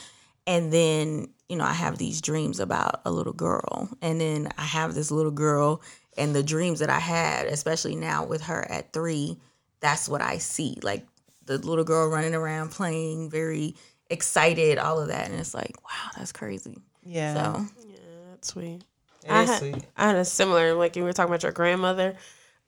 [0.48, 3.90] And then, you know, I have these dreams about a little girl.
[4.02, 5.82] And then I have this little girl
[6.18, 9.38] and the dreams that I had, especially now with her at three,
[9.80, 10.78] that's what I see.
[10.82, 11.06] Like
[11.46, 13.76] the little girl running around playing, very
[14.10, 15.30] excited, all of that.
[15.30, 16.78] And it's like, wow, that's crazy.
[17.04, 17.96] yeah So yeah
[18.32, 18.84] That's sweet.
[19.30, 19.86] I had, sweet.
[19.96, 22.16] I had a similar, like you were talking about your grandmother.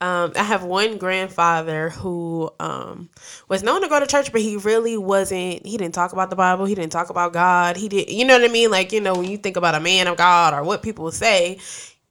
[0.01, 3.09] Um, I have one grandfather who um,
[3.47, 5.63] was known to go to church, but he really wasn't.
[5.63, 6.65] He didn't talk about the Bible.
[6.65, 7.77] He didn't talk about God.
[7.77, 8.71] He did, you know what I mean?
[8.71, 11.13] Like you know, when you think about a man of God or what people would
[11.13, 11.59] say,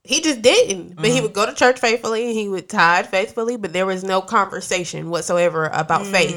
[0.03, 0.95] he just didn't.
[0.95, 4.03] But he would go to church faithfully and he would tithe faithfully, but there was
[4.03, 6.33] no conversation whatsoever about faith.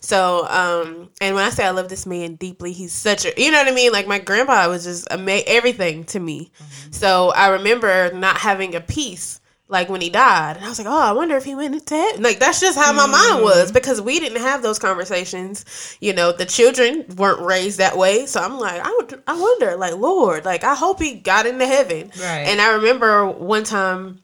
[0.00, 3.50] So, um, and when I say I love this man deeply, he's such a, you
[3.50, 3.92] know what I mean?
[3.92, 6.52] Like my grandpa was just ama- everything to me.
[6.90, 9.40] So I remember not having a peace
[9.72, 10.56] like when he died.
[10.56, 12.22] And I was like, oh, I wonder if he went into heaven.
[12.22, 13.42] Like that's just how my mind mm.
[13.42, 15.64] was because we didn't have those conversations.
[16.00, 18.26] You know, the children weren't raised that way.
[18.26, 21.66] So I'm like, I would, I wonder, like, Lord, like I hope he got into
[21.66, 22.12] heaven.
[22.20, 22.46] Right.
[22.46, 24.22] And I remember one time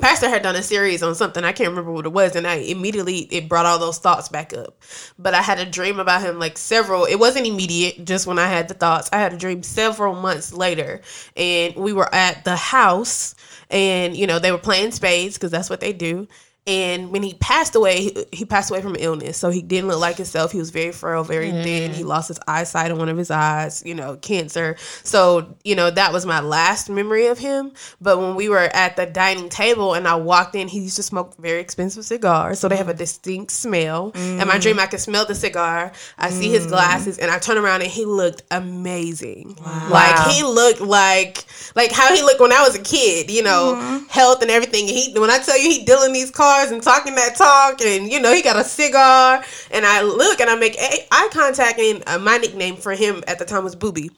[0.00, 2.56] Pastor had done a series on something I can't remember what it was, and I
[2.56, 4.80] immediately it brought all those thoughts back up.
[5.18, 7.04] But I had a dream about him like several.
[7.06, 9.10] It wasn't immediate, just when I had the thoughts.
[9.12, 11.00] I had a dream several months later,
[11.36, 13.34] and we were at the house,
[13.70, 16.28] and you know they were playing spades because that's what they do.
[16.66, 19.36] And when he passed away, he, he passed away from illness.
[19.36, 20.52] So he didn't look like himself.
[20.52, 21.90] He was very frail, very thin.
[21.90, 21.94] Mm.
[21.94, 24.76] He lost his eyesight in one of his eyes, you know, cancer.
[25.02, 27.72] So, you know, that was my last memory of him.
[28.00, 31.02] But when we were at the dining table and I walked in, he used to
[31.02, 32.60] smoke very expensive cigars.
[32.60, 32.98] So they have a mm.
[32.98, 34.12] distinct smell.
[34.14, 34.62] In my mm.
[34.62, 35.92] dream, I could smell the cigar.
[36.18, 39.56] I see his glasses and I turn around and he looked amazing.
[39.90, 41.44] Like he looked like
[41.74, 44.08] like how he looked when I was a kid, you know, mm-hmm.
[44.08, 44.88] health and everything.
[44.88, 46.30] And he when I tell you he dealing these
[46.72, 50.50] and talking that talk and you know, he got a cigar and I look and
[50.50, 54.10] I make eye contact and uh, my nickname for him at the time was Booby.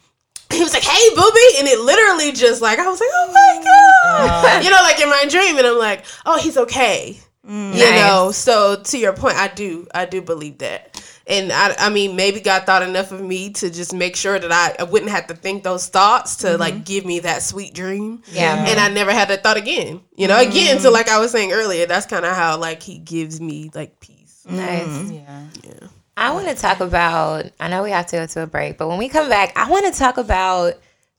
[0.52, 3.62] He was like, "Hey, Booby," and it literally just like I was like, "Oh my
[3.64, 8.30] god," you know, like in my dream, and I'm like, "Oh, he's okay." You know,
[8.32, 10.91] so to your point, I do, I do believe that,
[11.26, 14.52] and I, I mean, maybe God thought enough of me to just make sure that
[14.52, 16.82] I, I wouldn't have to think those thoughts to like mm-hmm.
[16.82, 18.64] give me that sweet dream, Yeah.
[18.66, 20.00] and I never had that thought again.
[20.16, 20.82] You know, again, mm-hmm.
[20.82, 24.00] so like I was saying earlier, that's kind of how like He gives me like
[24.00, 24.44] peace.
[24.48, 24.86] Nice.
[24.86, 25.48] Mm-hmm.
[25.64, 25.88] Yeah.
[26.16, 27.46] I want to talk about.
[27.58, 29.70] I know we have to go to a break, but when we come back, I
[29.70, 30.74] want to talk about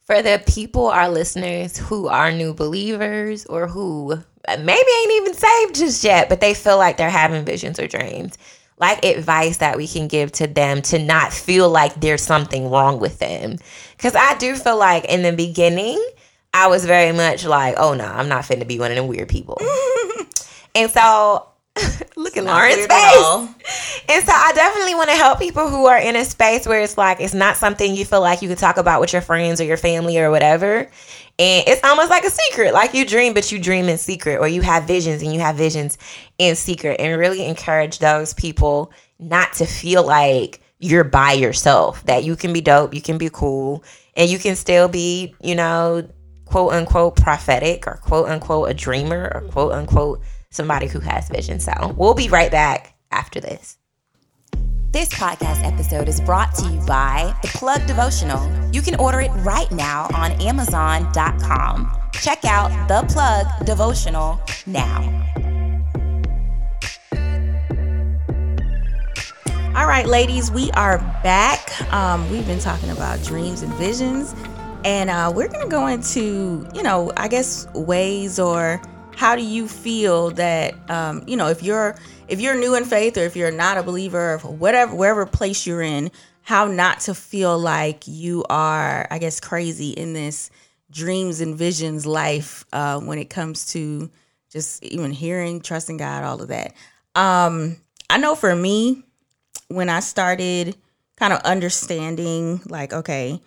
[0.06, 5.34] for the people, our listeners who are new believers or who uh, maybe ain't even
[5.34, 8.38] saved just yet, but they feel like they're having visions or dreams.
[8.84, 13.00] Like advice that we can give to them to not feel like there's something wrong
[13.00, 13.56] with them.
[13.96, 16.06] Because I do feel like in the beginning,
[16.54, 19.30] I was very much like, oh no, I'm not finna be one of them weird
[19.30, 19.58] people.
[20.76, 21.48] and so,
[22.18, 24.04] look at Lauren's face.
[24.10, 26.98] And so I definitely want to help people who are in a space where it's
[26.98, 29.64] like it's not something you feel like you can talk about with your friends or
[29.64, 30.90] your family or whatever.
[31.40, 32.74] And it's almost like a secret.
[32.74, 35.56] Like you dream, but you dream in secret, or you have visions and you have
[35.56, 35.98] visions
[36.38, 37.00] in secret.
[37.00, 42.54] And really encourage those people not to feel like you're by yourself, that you can
[42.54, 43.84] be dope, you can be cool,
[44.16, 46.08] and you can still be, you know,
[46.46, 51.60] quote unquote prophetic or quote unquote a dreamer or quote unquote somebody who has vision.
[51.60, 53.78] So we'll be right back after this.
[54.94, 58.48] This podcast episode is brought to you by The Plug Devotional.
[58.72, 62.00] You can order it right now on Amazon.com.
[62.14, 65.02] Check out The Plug Devotional now.
[69.76, 71.92] All right, ladies, we are back.
[71.92, 74.36] Um, we've been talking about dreams and visions,
[74.86, 78.80] and uh, we're going to go into, you know, I guess ways or
[79.16, 81.96] how do you feel that, um, you know, if you're
[82.34, 85.68] if you're new in faith or if you're not a believer, or whatever wherever place
[85.68, 90.50] you're in, how not to feel like you are, I guess, crazy in this
[90.90, 94.10] dreams and visions life uh, when it comes to
[94.50, 96.74] just even hearing, trusting God, all of that.
[97.16, 97.78] Um,
[98.10, 99.04] I know for me,
[99.68, 100.76] when I started
[101.16, 103.42] kind of understanding, like, okay,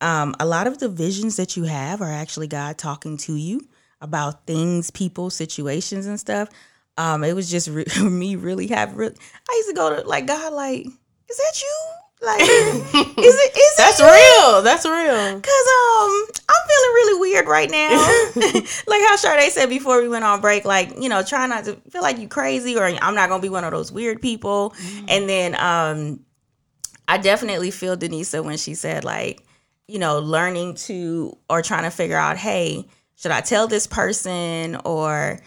[0.00, 3.68] um, a lot of the visions that you have are actually God talking to you
[4.00, 6.48] about things, people, situations, and stuff.
[6.98, 8.96] Um, it was just re- me really have.
[8.96, 9.06] Re-
[9.50, 11.84] I used to go to like God, like, is that you?
[12.24, 13.56] Like, is it?
[13.56, 14.62] Is That's it real.
[14.62, 15.40] That's real.
[15.40, 17.90] Cause um, I'm feeling really weird right now.
[18.86, 21.74] like how Sade said before we went on break, like you know, try not to
[21.90, 24.72] feel like you crazy or I'm not gonna be one of those weird people.
[25.08, 26.20] And then um,
[27.08, 29.44] I definitely feel Denisa when she said like,
[29.88, 34.76] you know, learning to or trying to figure out, hey, should I tell this person
[34.84, 35.40] or,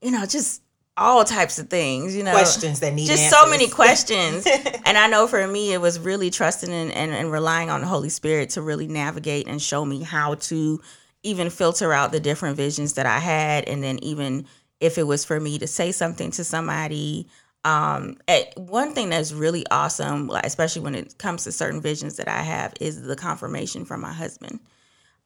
[0.00, 0.62] you know, just
[0.96, 3.16] all types of things, you know, Questions that need answered.
[3.16, 4.46] just so many questions.
[4.84, 7.86] and I know for me, it was really trusting and, and, and relying on the
[7.86, 10.80] Holy Spirit to really navigate and show me how to
[11.22, 13.68] even filter out the different visions that I had.
[13.68, 14.46] And then even
[14.80, 17.28] if it was for me to say something to somebody.
[17.64, 18.18] Um,
[18.56, 22.74] one thing that's really awesome, especially when it comes to certain visions that I have,
[22.80, 24.60] is the confirmation from my husband.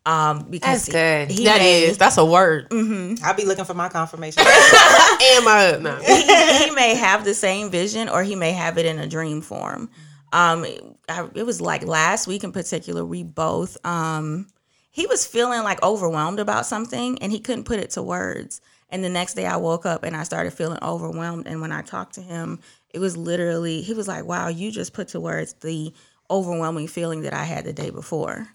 [0.09, 1.31] Um, because That's good.
[1.31, 1.99] He, That may, is.
[1.99, 2.68] That's a word.
[2.73, 4.40] I'll be looking for my confirmation.
[4.47, 5.97] and my no.
[5.97, 9.42] he, he may have the same vision or he may have it in a dream
[9.42, 9.90] form.
[10.33, 10.64] Um,
[11.11, 14.47] I, it was like last week in particular, we both, um,
[14.90, 18.62] he was feeling like overwhelmed about something and he couldn't put it to words.
[18.88, 21.47] And the next day I woke up and I started feeling overwhelmed.
[21.47, 22.61] And when I talked to him,
[22.94, 25.92] it was literally, he was like, wow, you just put to words the
[26.31, 28.49] overwhelming feeling that I had the day before.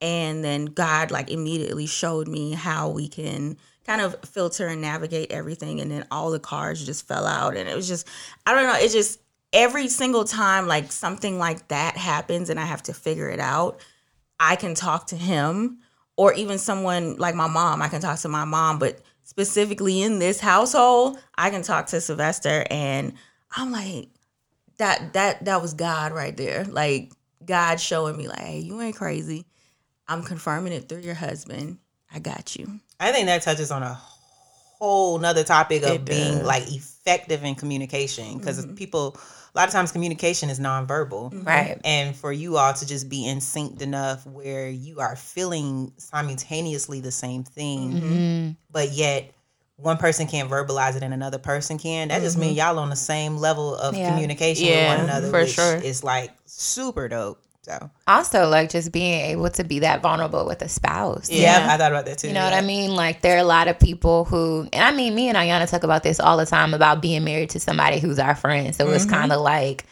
[0.00, 5.30] And then God like immediately showed me how we can kind of filter and navigate
[5.30, 5.80] everything.
[5.80, 7.56] And then all the cards just fell out.
[7.56, 8.08] And it was just,
[8.46, 9.20] I don't know, it just
[9.52, 13.80] every single time like something like that happens and I have to figure it out,
[14.38, 15.78] I can talk to him
[16.16, 17.82] or even someone like my mom.
[17.82, 22.00] I can talk to my mom, but specifically in this household, I can talk to
[22.00, 23.14] Sylvester and
[23.56, 24.08] I'm like,
[24.78, 26.64] that that that was God right there.
[26.64, 27.12] Like
[27.44, 29.46] God showing me like, hey, you ain't crazy.
[30.10, 31.78] I'm confirming it through your husband.
[32.12, 32.80] I got you.
[32.98, 33.94] I think that touches on a
[34.80, 38.74] whole nother topic of being like effective in communication because mm-hmm.
[38.74, 39.16] people
[39.54, 41.42] a lot of times communication is nonverbal mm-hmm.
[41.44, 41.78] Right.
[41.84, 47.00] and for you all to just be in sync enough where you are feeling simultaneously
[47.00, 48.12] the same thing Mm-hmm.
[48.12, 48.50] mm-hmm.
[48.70, 49.32] but yet
[49.76, 52.96] one person can't verbalize it and another person can that just means y'all on the
[52.96, 54.10] same level of Yeah.
[54.10, 55.76] communication Yeah, with one another for which sure.
[55.76, 60.62] is like super dope so Also, like just being able to be that vulnerable with
[60.62, 61.28] a spouse.
[61.30, 61.74] yeah, Yeah.
[61.74, 62.94] i thought about that too You know what I mean?
[62.94, 65.82] Like there are a lot of people who, and I mean, me and Ayana talk
[65.82, 68.74] about this all the time about being married to somebody who's our friend.
[68.74, 69.14] So it's mm-hmm.
[69.14, 69.84] kind of like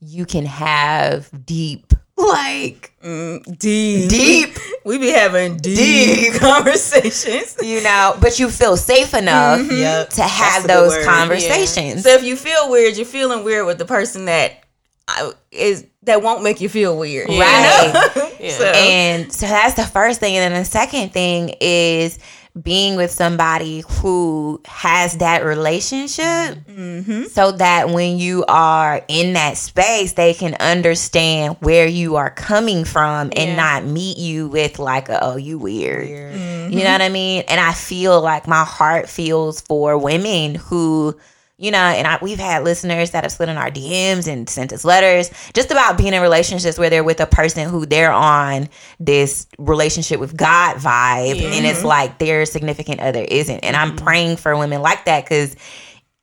[0.00, 4.10] you can have deep, like mm, Deep.
[4.10, 7.56] deep, We be having deep, conversations.
[7.62, 9.76] you know, but you feel safe enough mm-hmm.
[9.76, 10.08] Yep.
[10.10, 11.06] to have That's a good those word.
[11.06, 12.02] conversations.
[12.02, 14.63] So if you feel weird, you're feeling weird with the person that
[15.50, 17.28] is that won't make you feel weird.
[17.28, 18.30] you Right.
[18.44, 18.58] Yeah.
[18.58, 20.36] So, And so that's the first thing.
[20.36, 22.18] And then the second thing is
[22.60, 27.24] being with somebody who has that relationship mm-hmm.
[27.24, 32.84] so that when you are in that space, they can understand where you are coming
[32.84, 36.06] from and not meet you with, like, a, oh, you weird.
[36.06, 36.92] You know mm-hmm.
[36.92, 37.44] what I mean?
[37.48, 41.18] And I feel like my heart feels for women who,
[41.64, 44.70] you know, and I, we've had listeners that have slid in our DMs and sent
[44.70, 48.68] us letters just about being in relationships where they're with a person who they're on
[49.00, 53.60] this relationship with God vibe, and it's like their significant other isn't.
[53.60, 54.04] And I'm mm-hmm.
[54.04, 55.56] praying for women like that because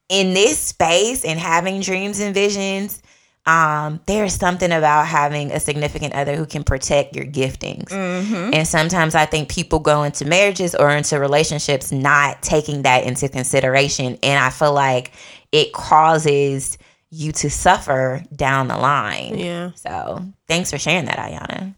[0.10, 3.02] in this space and having dreams and visions,
[3.46, 7.92] um, there's something about having a significant other who can protect your giftings.
[7.92, 13.28] And sometimes I think people go into marriages or into relationships not taking that into
[13.30, 14.18] consideration.
[14.22, 15.12] And I feel like
[15.52, 16.78] it causes
[17.10, 19.38] you to suffer down the line.
[19.38, 19.72] Yeah.
[19.76, 21.76] So thanks for sharing that, Ayana.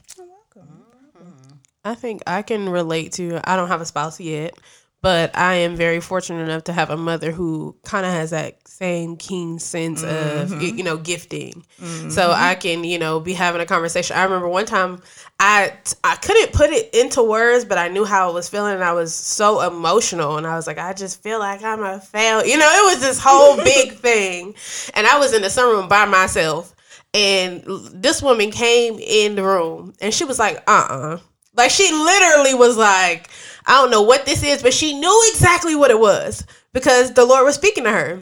[1.86, 3.42] I think I can relate to.
[3.44, 4.58] I don't have a spouse yet,
[5.02, 8.63] but I am very fortunate enough to have a mother who kind of has that
[8.78, 11.64] same keen sense of you know gifting.
[12.10, 14.18] So I can you know be having a conversation.
[14.18, 15.02] I remember one time
[15.40, 18.84] I I couldn't put it into words, but I knew how I was feeling, and
[18.84, 22.44] I was so emotional, and I was like, I just feel like I'm a fail.
[22.46, 24.56] You know, it was this whole big thing,
[24.96, 26.76] and I was in the sunroom by myself.
[27.16, 31.18] And this woman came in the room and she was like, uh uh
[31.56, 33.30] Like she literally was like,
[33.68, 37.24] I don't know what this is, but she knew exactly what it was because the
[37.24, 38.22] Lord was speaking to her.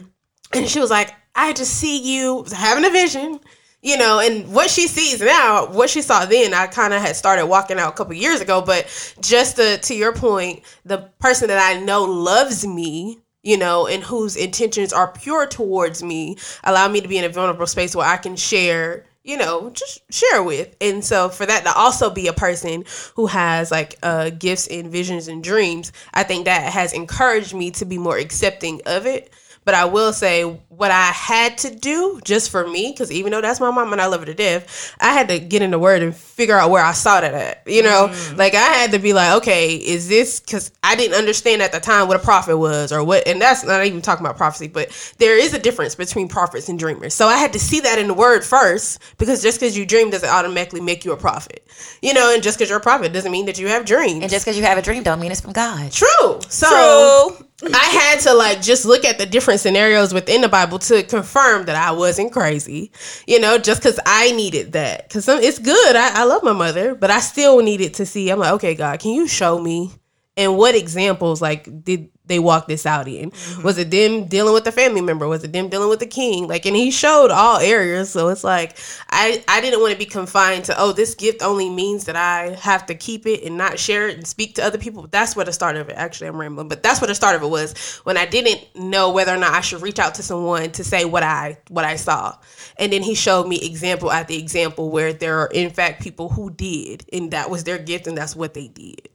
[0.54, 3.40] And she was like, I just see you having a vision,
[3.80, 7.16] you know, and what she sees now, what she saw then, I kind of had
[7.16, 8.60] started walking out a couple years ago.
[8.60, 8.86] But
[9.20, 14.02] just to, to your point, the person that I know loves me, you know, and
[14.02, 18.06] whose intentions are pure towards me, allow me to be in a vulnerable space where
[18.06, 20.76] I can share, you know, just share with.
[20.80, 22.84] And so for that to also be a person
[23.16, 27.70] who has like uh, gifts and visions and dreams, I think that has encouraged me
[27.72, 29.32] to be more accepting of it.
[29.64, 33.40] But I will say what I had to do just for me, because even though
[33.40, 35.78] that's my mom and I love her to death, I had to get in the
[35.78, 37.62] word and figure out where I saw that at.
[37.66, 38.36] You know, mm.
[38.36, 41.78] like I had to be like, okay, is this because I didn't understand at the
[41.78, 44.90] time what a prophet was or what, and that's not even talking about prophecy, but
[45.18, 47.14] there is a difference between prophets and dreamers.
[47.14, 50.10] So I had to see that in the word first, because just because you dream
[50.10, 51.64] doesn't automatically make you a prophet.
[52.02, 54.22] You know, and just because you're a prophet doesn't mean that you have dreams.
[54.22, 55.92] And just because you have a dream don't mean it's from God.
[55.92, 56.40] True.
[56.48, 61.02] So I had to like just look at the different scenarios within the Bible to
[61.02, 62.90] confirm that I wasn't crazy.
[63.26, 65.08] You know, just because I needed that.
[65.08, 65.96] Because it's good.
[65.96, 68.30] I, I love my mother, but I still needed to see.
[68.30, 69.92] I'm like, okay, God, can you show me?
[70.36, 73.30] And what examples like did they walk this out in?
[73.30, 73.62] Mm-hmm.
[73.62, 75.26] Was it them dealing with the family member?
[75.26, 76.46] Was it them dealing with the king?
[76.46, 78.10] Like, and he showed all areas.
[78.10, 78.76] So it's like
[79.10, 82.54] I I didn't want to be confined to oh this gift only means that I
[82.60, 85.06] have to keep it and not share it and speak to other people.
[85.10, 85.94] That's where the start of it.
[85.96, 89.10] Actually, I'm rambling, but that's where the start of it was when I didn't know
[89.10, 91.96] whether or not I should reach out to someone to say what I what I
[91.96, 92.36] saw,
[92.76, 96.50] and then he showed me example after example where there are in fact people who
[96.50, 99.08] did, and that was their gift and that's what they did.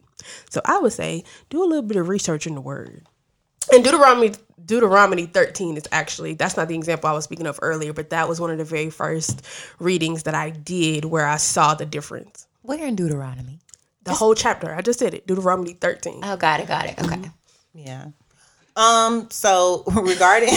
[0.50, 3.06] So I would say do a little bit of research in the word.
[3.72, 4.34] And Deuteronomy
[4.66, 8.28] Deuteronomy 13 is actually that's not the example I was speaking of earlier, but that
[8.28, 9.46] was one of the very first
[9.80, 12.48] readings that I did where I saw the difference.
[12.62, 13.60] Where in Deuteronomy?
[14.04, 14.74] The whole chapter.
[14.74, 15.28] I just did it.
[15.28, 16.22] Deuteronomy 13.
[16.24, 17.02] Oh, got it, got it.
[17.02, 17.30] Okay.
[17.74, 18.08] Yeah.
[18.76, 19.28] Um.
[19.30, 20.50] So regarding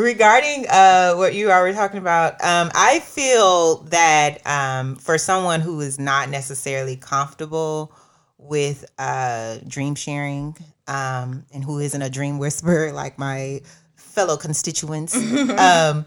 [0.00, 5.80] regarding uh what you already talking about, um, I feel that um for someone who
[5.80, 7.92] is not necessarily comfortable
[8.44, 13.60] with uh, dream sharing um, and who isn't a dream whisperer like my
[13.96, 15.16] fellow constituents.
[15.16, 16.04] um,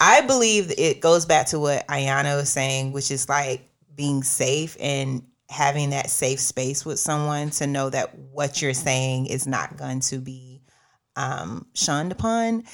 [0.00, 4.76] I believe it goes back to what Ayana was saying, which is like being safe
[4.78, 9.76] and having that safe space with someone to know that what you're saying is not
[9.76, 10.60] going to be
[11.14, 12.64] um, shunned upon.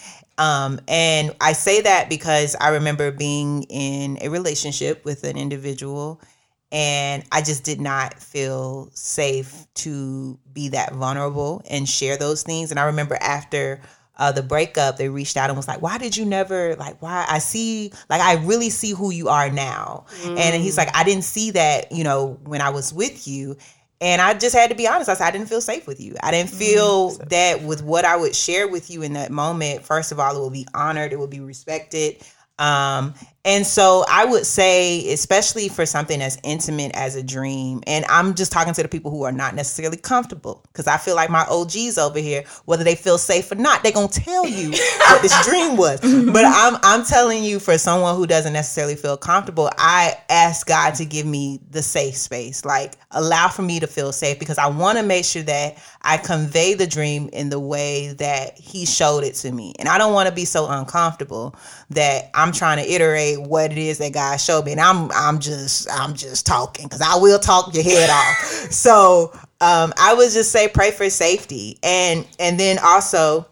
[0.42, 6.20] Um, and I say that because I remember being in a relationship with an individual
[6.72, 12.72] and I just did not feel safe to be that vulnerable and share those things.
[12.72, 13.80] And I remember after
[14.16, 17.00] uh, the breakup, they reached out and was like, "Why did you never like?
[17.00, 20.38] Why I see like I really see who you are now." Mm.
[20.38, 23.56] And he's like, "I didn't see that, you know, when I was with you."
[24.02, 25.08] And I just had to be honest.
[25.08, 26.16] I said I didn't feel safe with you.
[26.24, 27.28] I didn't feel mm.
[27.28, 29.84] that with what I would share with you in that moment.
[29.84, 31.12] First of all, it will be honored.
[31.12, 32.16] It will be respected.
[32.58, 33.14] Um,
[33.44, 38.34] and so I would say, especially for something as intimate as a dream, and I'm
[38.34, 41.44] just talking to the people who are not necessarily comfortable because I feel like my
[41.48, 44.70] OGs over here, whether they feel safe or not, they're gonna tell you
[45.08, 46.00] what this dream was.
[46.00, 46.32] Mm-hmm.
[46.32, 50.94] But I'm I'm telling you, for someone who doesn't necessarily feel comfortable, I ask God
[50.96, 54.68] to give me the safe space, like allow for me to feel safe because I
[54.68, 59.24] want to make sure that I convey the dream in the way that He showed
[59.24, 61.56] it to me, and I don't want to be so uncomfortable
[61.90, 64.72] that I'm trying to iterate what it is that God showed me.
[64.72, 68.68] And I'm I'm just I'm just talking because I will talk your head off.
[68.72, 73.46] So um, I would just say pray for safety, and and then also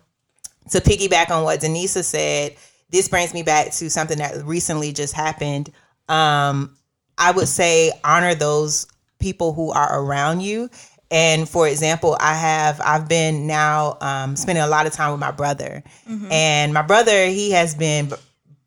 [0.70, 2.56] to piggyback on what Denisa said.
[2.90, 5.70] This brings me back to something that recently just happened.
[6.08, 6.76] Um,
[7.16, 8.86] I would say honor those
[9.20, 10.70] people who are around you
[11.10, 15.20] and for example i have i've been now um, spending a lot of time with
[15.20, 16.32] my brother mm-hmm.
[16.32, 18.10] and my brother he has been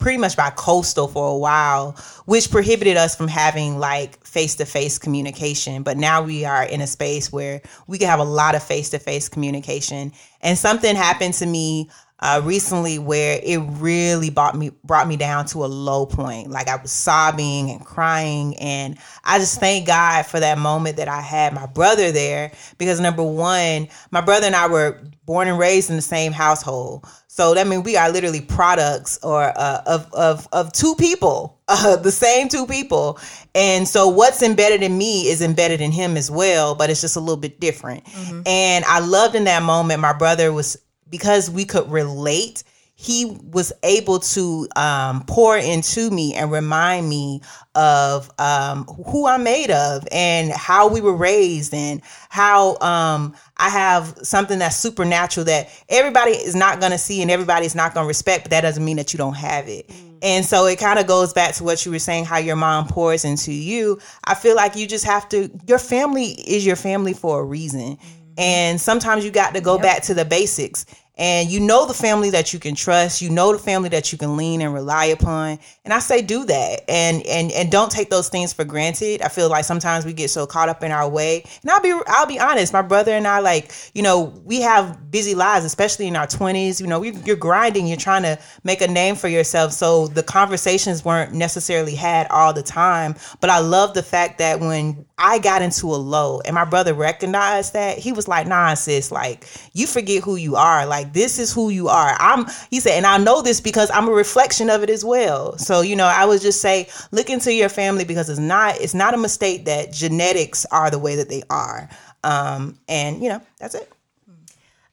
[0.03, 1.93] pretty much bicoastal for a while,
[2.25, 5.81] which prohibited us from having like face to face communication.
[5.81, 8.89] But now we are in a space where we can have a lot of face
[8.89, 10.11] to face communication.
[10.41, 11.89] And something happened to me
[12.23, 16.49] uh, recently where it really brought me brought me down to a low point.
[16.49, 21.09] Like I was sobbing and crying, and I just thank God for that moment that
[21.09, 25.59] I had my brother there because number one, my brother and I were born and
[25.59, 27.05] raised in the same household.
[27.27, 31.97] So that means we are literally products or uh, of of of two people, uh,
[31.97, 33.19] the same two people.
[33.53, 37.17] And so what's embedded in me is embedded in him as well, but it's just
[37.17, 38.05] a little bit different.
[38.05, 38.43] Mm-hmm.
[38.45, 40.77] And I loved in that moment my brother was
[41.09, 42.63] because we could relate
[42.95, 47.41] he was able to um, pour into me and remind me
[47.75, 53.69] of um, who I'm made of and how we were raised and how um, I
[53.69, 58.05] have something that's supernatural that everybody is not going to see and everybody's not going
[58.05, 59.89] to respect, but that doesn't mean that you don't have it.
[59.89, 60.19] Mm.
[60.21, 62.87] And so it kind of goes back to what you were saying, how your mom
[62.87, 63.99] pours into you.
[64.23, 67.97] I feel like you just have to, your family is your family for a reason.
[67.97, 68.22] Mm.
[68.33, 68.41] Mm-hmm.
[68.41, 69.83] And sometimes you got to go yep.
[69.83, 70.85] back to the basics.
[71.15, 73.21] And you know the family that you can trust.
[73.21, 75.59] You know the family that you can lean and rely upon.
[75.85, 76.89] And i say do that.
[76.89, 79.21] And and and don't take those things for granted.
[79.21, 81.43] I feel like sometimes we get so caught up in our way.
[81.61, 82.73] And i'll be i'll be honest.
[82.73, 86.81] My brother and i like you know we have busy lives especially in our 20s
[86.81, 87.85] you know we, you're grinding.
[87.85, 89.71] You're trying to make a name for yourself.
[89.71, 93.13] So the conversations weren't necessarily had all the time.
[93.39, 96.93] But i love the fact that when i got into a low and my brother
[96.93, 101.39] recognized that he was like nah sis like you forget who you are like this
[101.39, 104.69] is who you are i'm he said and i know this because i'm a reflection
[104.69, 108.03] of it as well so you know i would just say look into your family
[108.03, 111.89] because it's not it's not a mistake that genetics are the way that they are
[112.23, 113.89] um and you know that's it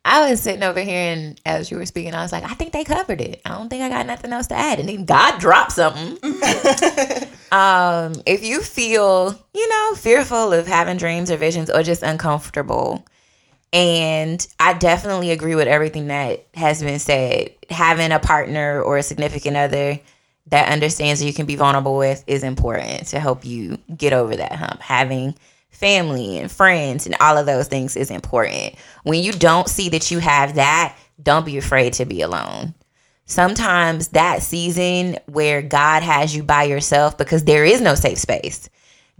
[0.03, 2.73] I was sitting over here and as you were speaking, I was like, I think
[2.73, 3.43] they covered it.
[3.45, 4.81] I don't think I got nothing else to add.
[4.81, 6.17] And then God dropped something.
[7.53, 13.05] um, if you feel, you know, fearful of having dreams or visions or just uncomfortable,
[13.73, 17.51] and I definitely agree with everything that has been said.
[17.69, 20.01] Having a partner or a significant other
[20.47, 24.53] that understands you can be vulnerable with is important to help you get over that
[24.53, 24.81] hump.
[24.81, 25.37] Having
[25.71, 28.75] family and friends and all of those things is important.
[29.05, 32.75] When you don't see that you have that, don't be afraid to be alone.
[33.31, 38.69] Sometimes that season where God has you by yourself because there is no safe space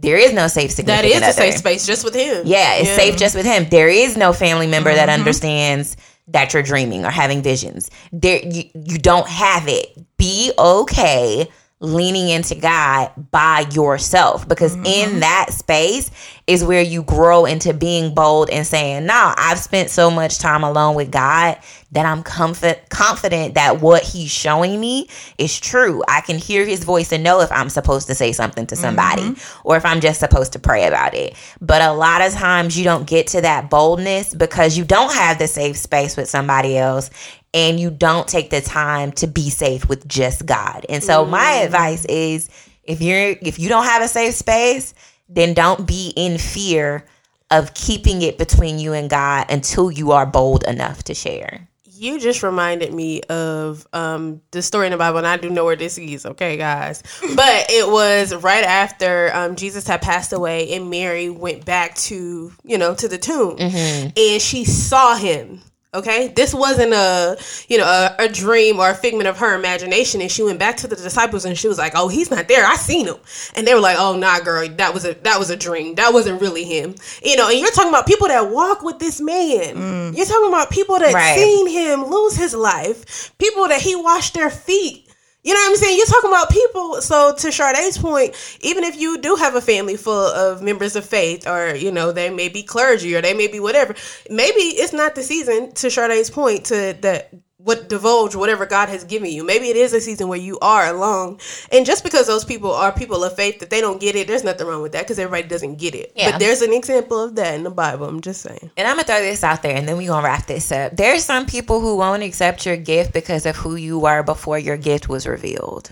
[0.01, 1.47] there is no safe significant That is other.
[1.47, 2.41] a safe space just with him.
[2.45, 2.95] Yeah, it's yeah.
[2.95, 3.67] safe just with him.
[3.69, 4.97] There is no family member mm-hmm.
[4.97, 5.95] that understands
[6.27, 7.91] that you're dreaming or having visions.
[8.11, 9.95] There you, you don't have it.
[10.17, 11.47] Be okay
[11.81, 14.85] leaning into God by yourself because mm-hmm.
[14.85, 16.11] in that space
[16.45, 20.63] is where you grow into being bold and saying, "No, I've spent so much time
[20.63, 21.57] alone with God
[21.91, 26.03] that I'm comfort confident that what He's showing me is true.
[26.07, 29.35] I can hear His voice and know if I'm supposed to say something to somebody
[29.63, 31.35] or if I'm just supposed to pray about it.
[31.59, 35.39] But a lot of times you don't get to that boldness because you don't have
[35.39, 37.09] the safe space with somebody else
[37.53, 40.85] and you don't take the time to be safe with just God.
[40.89, 42.49] And so my advice is
[42.83, 44.93] if you're if you don't have a safe space,
[45.29, 47.05] then don't be in fear
[47.49, 51.67] of keeping it between you and God until you are bold enough to share.
[51.83, 55.65] You just reminded me of um, the story in the Bible, and I do know
[55.65, 57.03] where this is, okay, guys.
[57.35, 62.51] But it was right after um, Jesus had passed away, and Mary went back to,
[62.63, 65.61] you know, to the tomb, and she saw him.
[65.93, 67.37] Okay, this wasn't a
[67.67, 70.77] you know a, a dream or a figment of her imagination, and she went back
[70.77, 72.65] to the disciples and she was like, "Oh, he's not there.
[72.65, 73.17] I seen him,"
[73.55, 75.95] and they were like, "Oh, nah, girl, that was a that was a dream.
[75.95, 79.19] That wasn't really him." You know, and you're talking about people that walk with this
[79.19, 79.75] man.
[79.75, 80.15] Mm.
[80.15, 81.37] You're talking about people that Right.
[81.37, 85.09] seen him lose his life, people that he washed their feet.
[85.43, 85.97] You know what I'm saying?
[85.97, 87.01] You're talking about people.
[87.01, 91.03] So to Sade's point, even if you do have a family full of members of
[91.05, 93.95] faith, or you know they may be clergy, or they may be whatever,
[94.29, 95.71] maybe it's not the season.
[95.73, 97.33] To Sade's point, to that
[97.63, 99.43] what divulge whatever God has given you.
[99.43, 101.37] Maybe it is a season where you are alone,
[101.71, 104.43] and just because those people are people of faith that they don't get it, there's
[104.43, 106.11] nothing wrong with that because everybody doesn't get it.
[106.15, 106.31] Yeah.
[106.31, 108.07] But there's an example of that in the Bible.
[108.07, 108.71] I'm just saying.
[108.77, 110.95] And I'm gonna throw this out there, and then we're gonna wrap this up.
[110.95, 114.77] There's some people who won't accept your gift because of who you were before your
[114.77, 115.91] gift was revealed.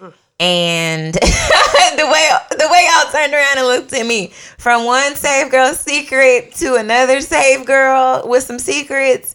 [0.00, 0.12] Mm.
[0.40, 1.14] And
[1.98, 5.72] the way the way y'all turned around and looked at me from one save girl
[5.74, 9.34] secret to another save girl with some secrets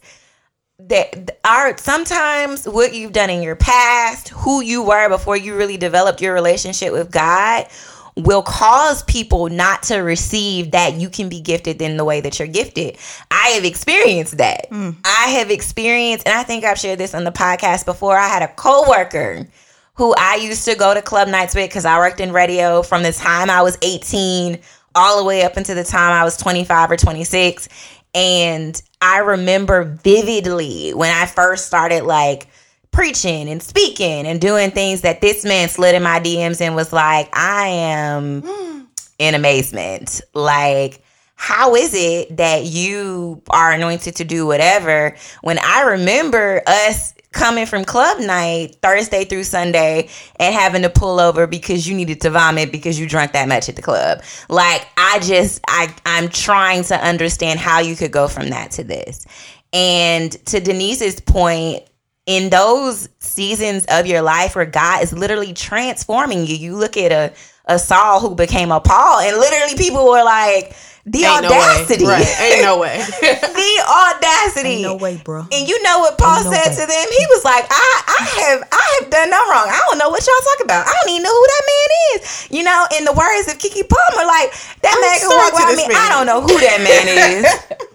[0.87, 5.77] that are sometimes what you've done in your past, who you were before you really
[5.77, 7.67] developed your relationship with God,
[8.15, 12.37] will cause people not to receive that you can be gifted in the way that
[12.37, 12.97] you're gifted.
[13.31, 14.69] I have experienced that.
[14.69, 14.95] Mm.
[15.03, 18.17] I have experienced, and I think I've shared this on the podcast before.
[18.17, 19.47] I had a coworker
[19.95, 23.03] who I used to go to club nights with because I worked in radio from
[23.03, 24.59] the time I was 18
[24.95, 27.69] all the way up until the time I was 25 or 26.
[28.13, 32.47] And I remember vividly when I first started like
[32.91, 36.93] preaching and speaking and doing things that this man slid in my DMs and was
[36.93, 38.85] like, I am mm.
[39.17, 40.21] in amazement.
[40.33, 41.03] Like,
[41.35, 45.15] how is it that you are anointed to do whatever?
[45.41, 51.19] When I remember us coming from club night Thursday through Sunday and having to pull
[51.19, 54.21] over because you needed to vomit because you drank that much at the club.
[54.49, 58.83] Like I just I I'm trying to understand how you could go from that to
[58.83, 59.25] this.
[59.73, 61.83] And to Denise's point,
[62.25, 67.11] in those seasons of your life where God is literally transforming you, you look at
[67.11, 67.33] a,
[67.65, 70.75] a Saul who became a Paul, and literally people were like,
[71.05, 72.03] the Ain't audacity.
[72.05, 72.09] no.
[72.11, 72.39] Right.
[72.39, 72.95] Ain't no way.
[73.21, 74.79] the audacity.
[74.79, 75.43] Ain't no way, bro.
[75.51, 76.75] And you know what Paul Ain't said way.
[76.79, 77.07] to them?
[77.11, 79.67] He was like, I, I have I have done no wrong.
[79.67, 80.87] I don't know what y'all talking about.
[80.87, 82.47] I don't even know who that man is.
[82.51, 85.75] You know, in the words of Keke Palmer, like that man can sorry walk to
[85.75, 85.87] me.
[85.91, 85.97] man.
[85.99, 87.87] I don't know who that man is.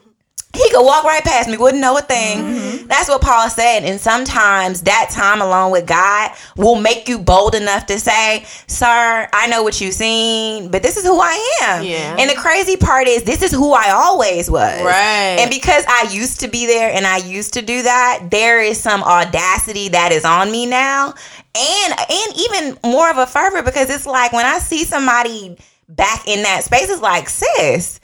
[0.55, 2.39] he could walk right past me, wouldn't know a thing.
[2.39, 2.87] Mm-hmm.
[2.87, 3.81] That's what Paul said.
[3.81, 9.29] And sometimes that time alone with God will make you bold enough to say, Sir,
[9.31, 11.85] I know what you've seen, but this is who I am.
[11.85, 12.17] Yeah.
[12.19, 14.83] And the crazy part is, this is who I always was.
[14.83, 15.37] Right.
[15.39, 18.81] And because I used to be there and I used to do that, there is
[18.81, 21.15] some audacity that is on me now.
[21.55, 26.27] And and even more of a fervor because it's like when I see somebody back
[26.27, 27.98] in that space, it's like, sis,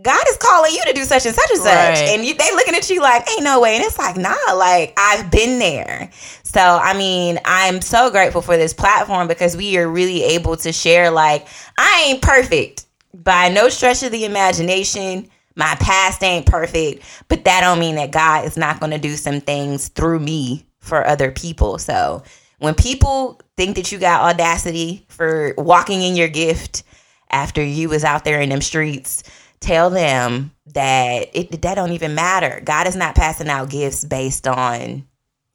[0.00, 1.98] God is calling you to do such and such and such.
[2.00, 2.08] Right.
[2.08, 3.76] And you, they looking at you like, ain't no way.
[3.76, 6.10] And it's like, nah, like I've been there.
[6.42, 10.72] So, I mean, I'm so grateful for this platform because we are really able to
[10.72, 11.46] share, like,
[11.78, 15.28] I ain't perfect by no stretch of the imagination.
[15.56, 19.16] My past ain't perfect, but that don't mean that God is not going to do
[19.16, 21.78] some things through me for other people.
[21.78, 22.22] So,
[22.58, 26.84] when people think that you got audacity for walking in your gift
[27.30, 29.24] after you was out there in them streets,
[29.62, 32.60] tell them that it that don't even matter.
[32.64, 35.06] God is not passing out gifts based on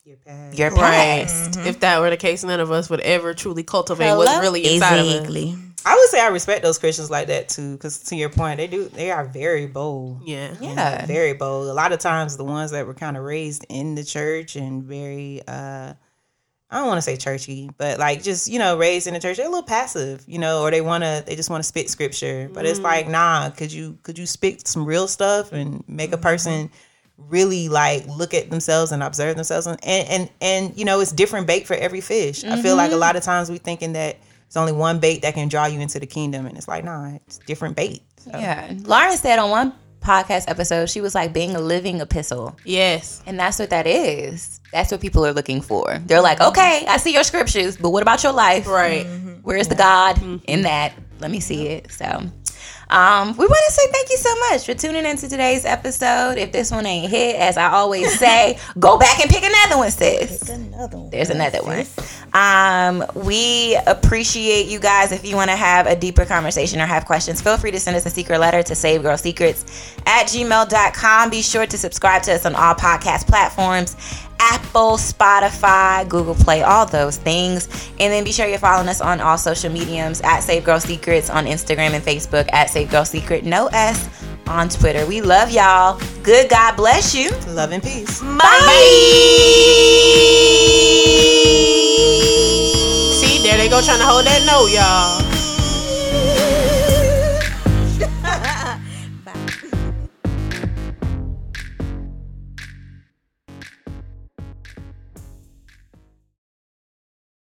[0.03, 0.57] Your past.
[0.57, 1.25] your Right.
[1.27, 1.57] past.
[1.59, 4.19] If that were the case, none of us would ever truly cultivate Hello?
[4.19, 5.55] what's really inside of us.
[5.85, 8.67] I would say I respect those Christians like that too, because to your point, they
[8.67, 10.21] do they are very bold.
[10.25, 10.49] Yeah.
[10.59, 11.05] Yeah.
[11.05, 11.67] very bold.
[11.69, 14.83] A lot of times, the ones that were kind of raised in the church and
[14.83, 15.93] very, uh,
[16.69, 19.37] I don't want to say churchy, but like just you know, raised in the church,
[19.37, 21.89] they're a little passive, you know, or they want to, they just want to spit
[21.89, 22.49] scripture.
[22.51, 22.85] But it's mm-hmm.
[22.85, 26.23] like, nah, could you could you spit some real stuff and make a mm-hmm.
[26.23, 26.69] person
[27.17, 31.47] really like look at themselves and observe themselves and and and, you know, it's different
[31.47, 32.43] bait for every fish.
[32.43, 33.01] I feel like a mm-hmm.
[33.01, 35.99] lot of times we thinking that it's only one bait that can draw you into
[35.99, 38.01] the kingdom, and it's like, nah, it's different bait.
[38.17, 38.73] So, Yeah.
[38.83, 42.57] Lauren said on one podcast episode, she was like being a living epistle.
[42.63, 43.21] Yes.
[43.25, 44.59] And that's what that is.
[44.71, 45.99] That's what people are looking for.
[46.05, 46.49] They're like, mm-hmm.
[46.49, 48.67] okay, I see your scriptures, but what about your life?
[48.67, 49.05] Right.
[49.43, 49.81] Where's the mm-hmm.
[49.83, 50.45] God mm-hmm.
[50.47, 50.93] in that?
[51.19, 51.91] Let me see it.
[51.91, 52.23] So,
[52.89, 56.37] um, we want to say thank you so much for tuning into today's episode.
[56.37, 59.91] If this one ain't hit, as I always say, go back and pick another one,
[59.91, 60.49] sis.
[60.49, 61.09] Another one.
[61.09, 61.85] There's another one.
[62.33, 65.11] Um, we appreciate you guys.
[65.11, 67.97] If you want to have a deeper conversation or have questions, feel free to send
[67.97, 71.29] us a secret letter to savegirlsecrets at gmail.com.
[71.29, 73.95] Be sure to subscribe to us on all podcast platforms
[74.39, 77.67] Apple, Spotify, Google Play, all those things.
[77.99, 81.29] And then be sure you're following us on all social mediums at Save Girl Secrets
[81.29, 84.09] on Instagram and Facebook at Save Girl Secret, no S
[84.47, 85.05] on Twitter.
[85.05, 85.99] We love y'all.
[86.23, 87.31] Good God bless you.
[87.53, 88.21] Love and peace.
[88.21, 88.37] Bye.
[93.13, 95.46] See, there they go trying to hold that note, y'all.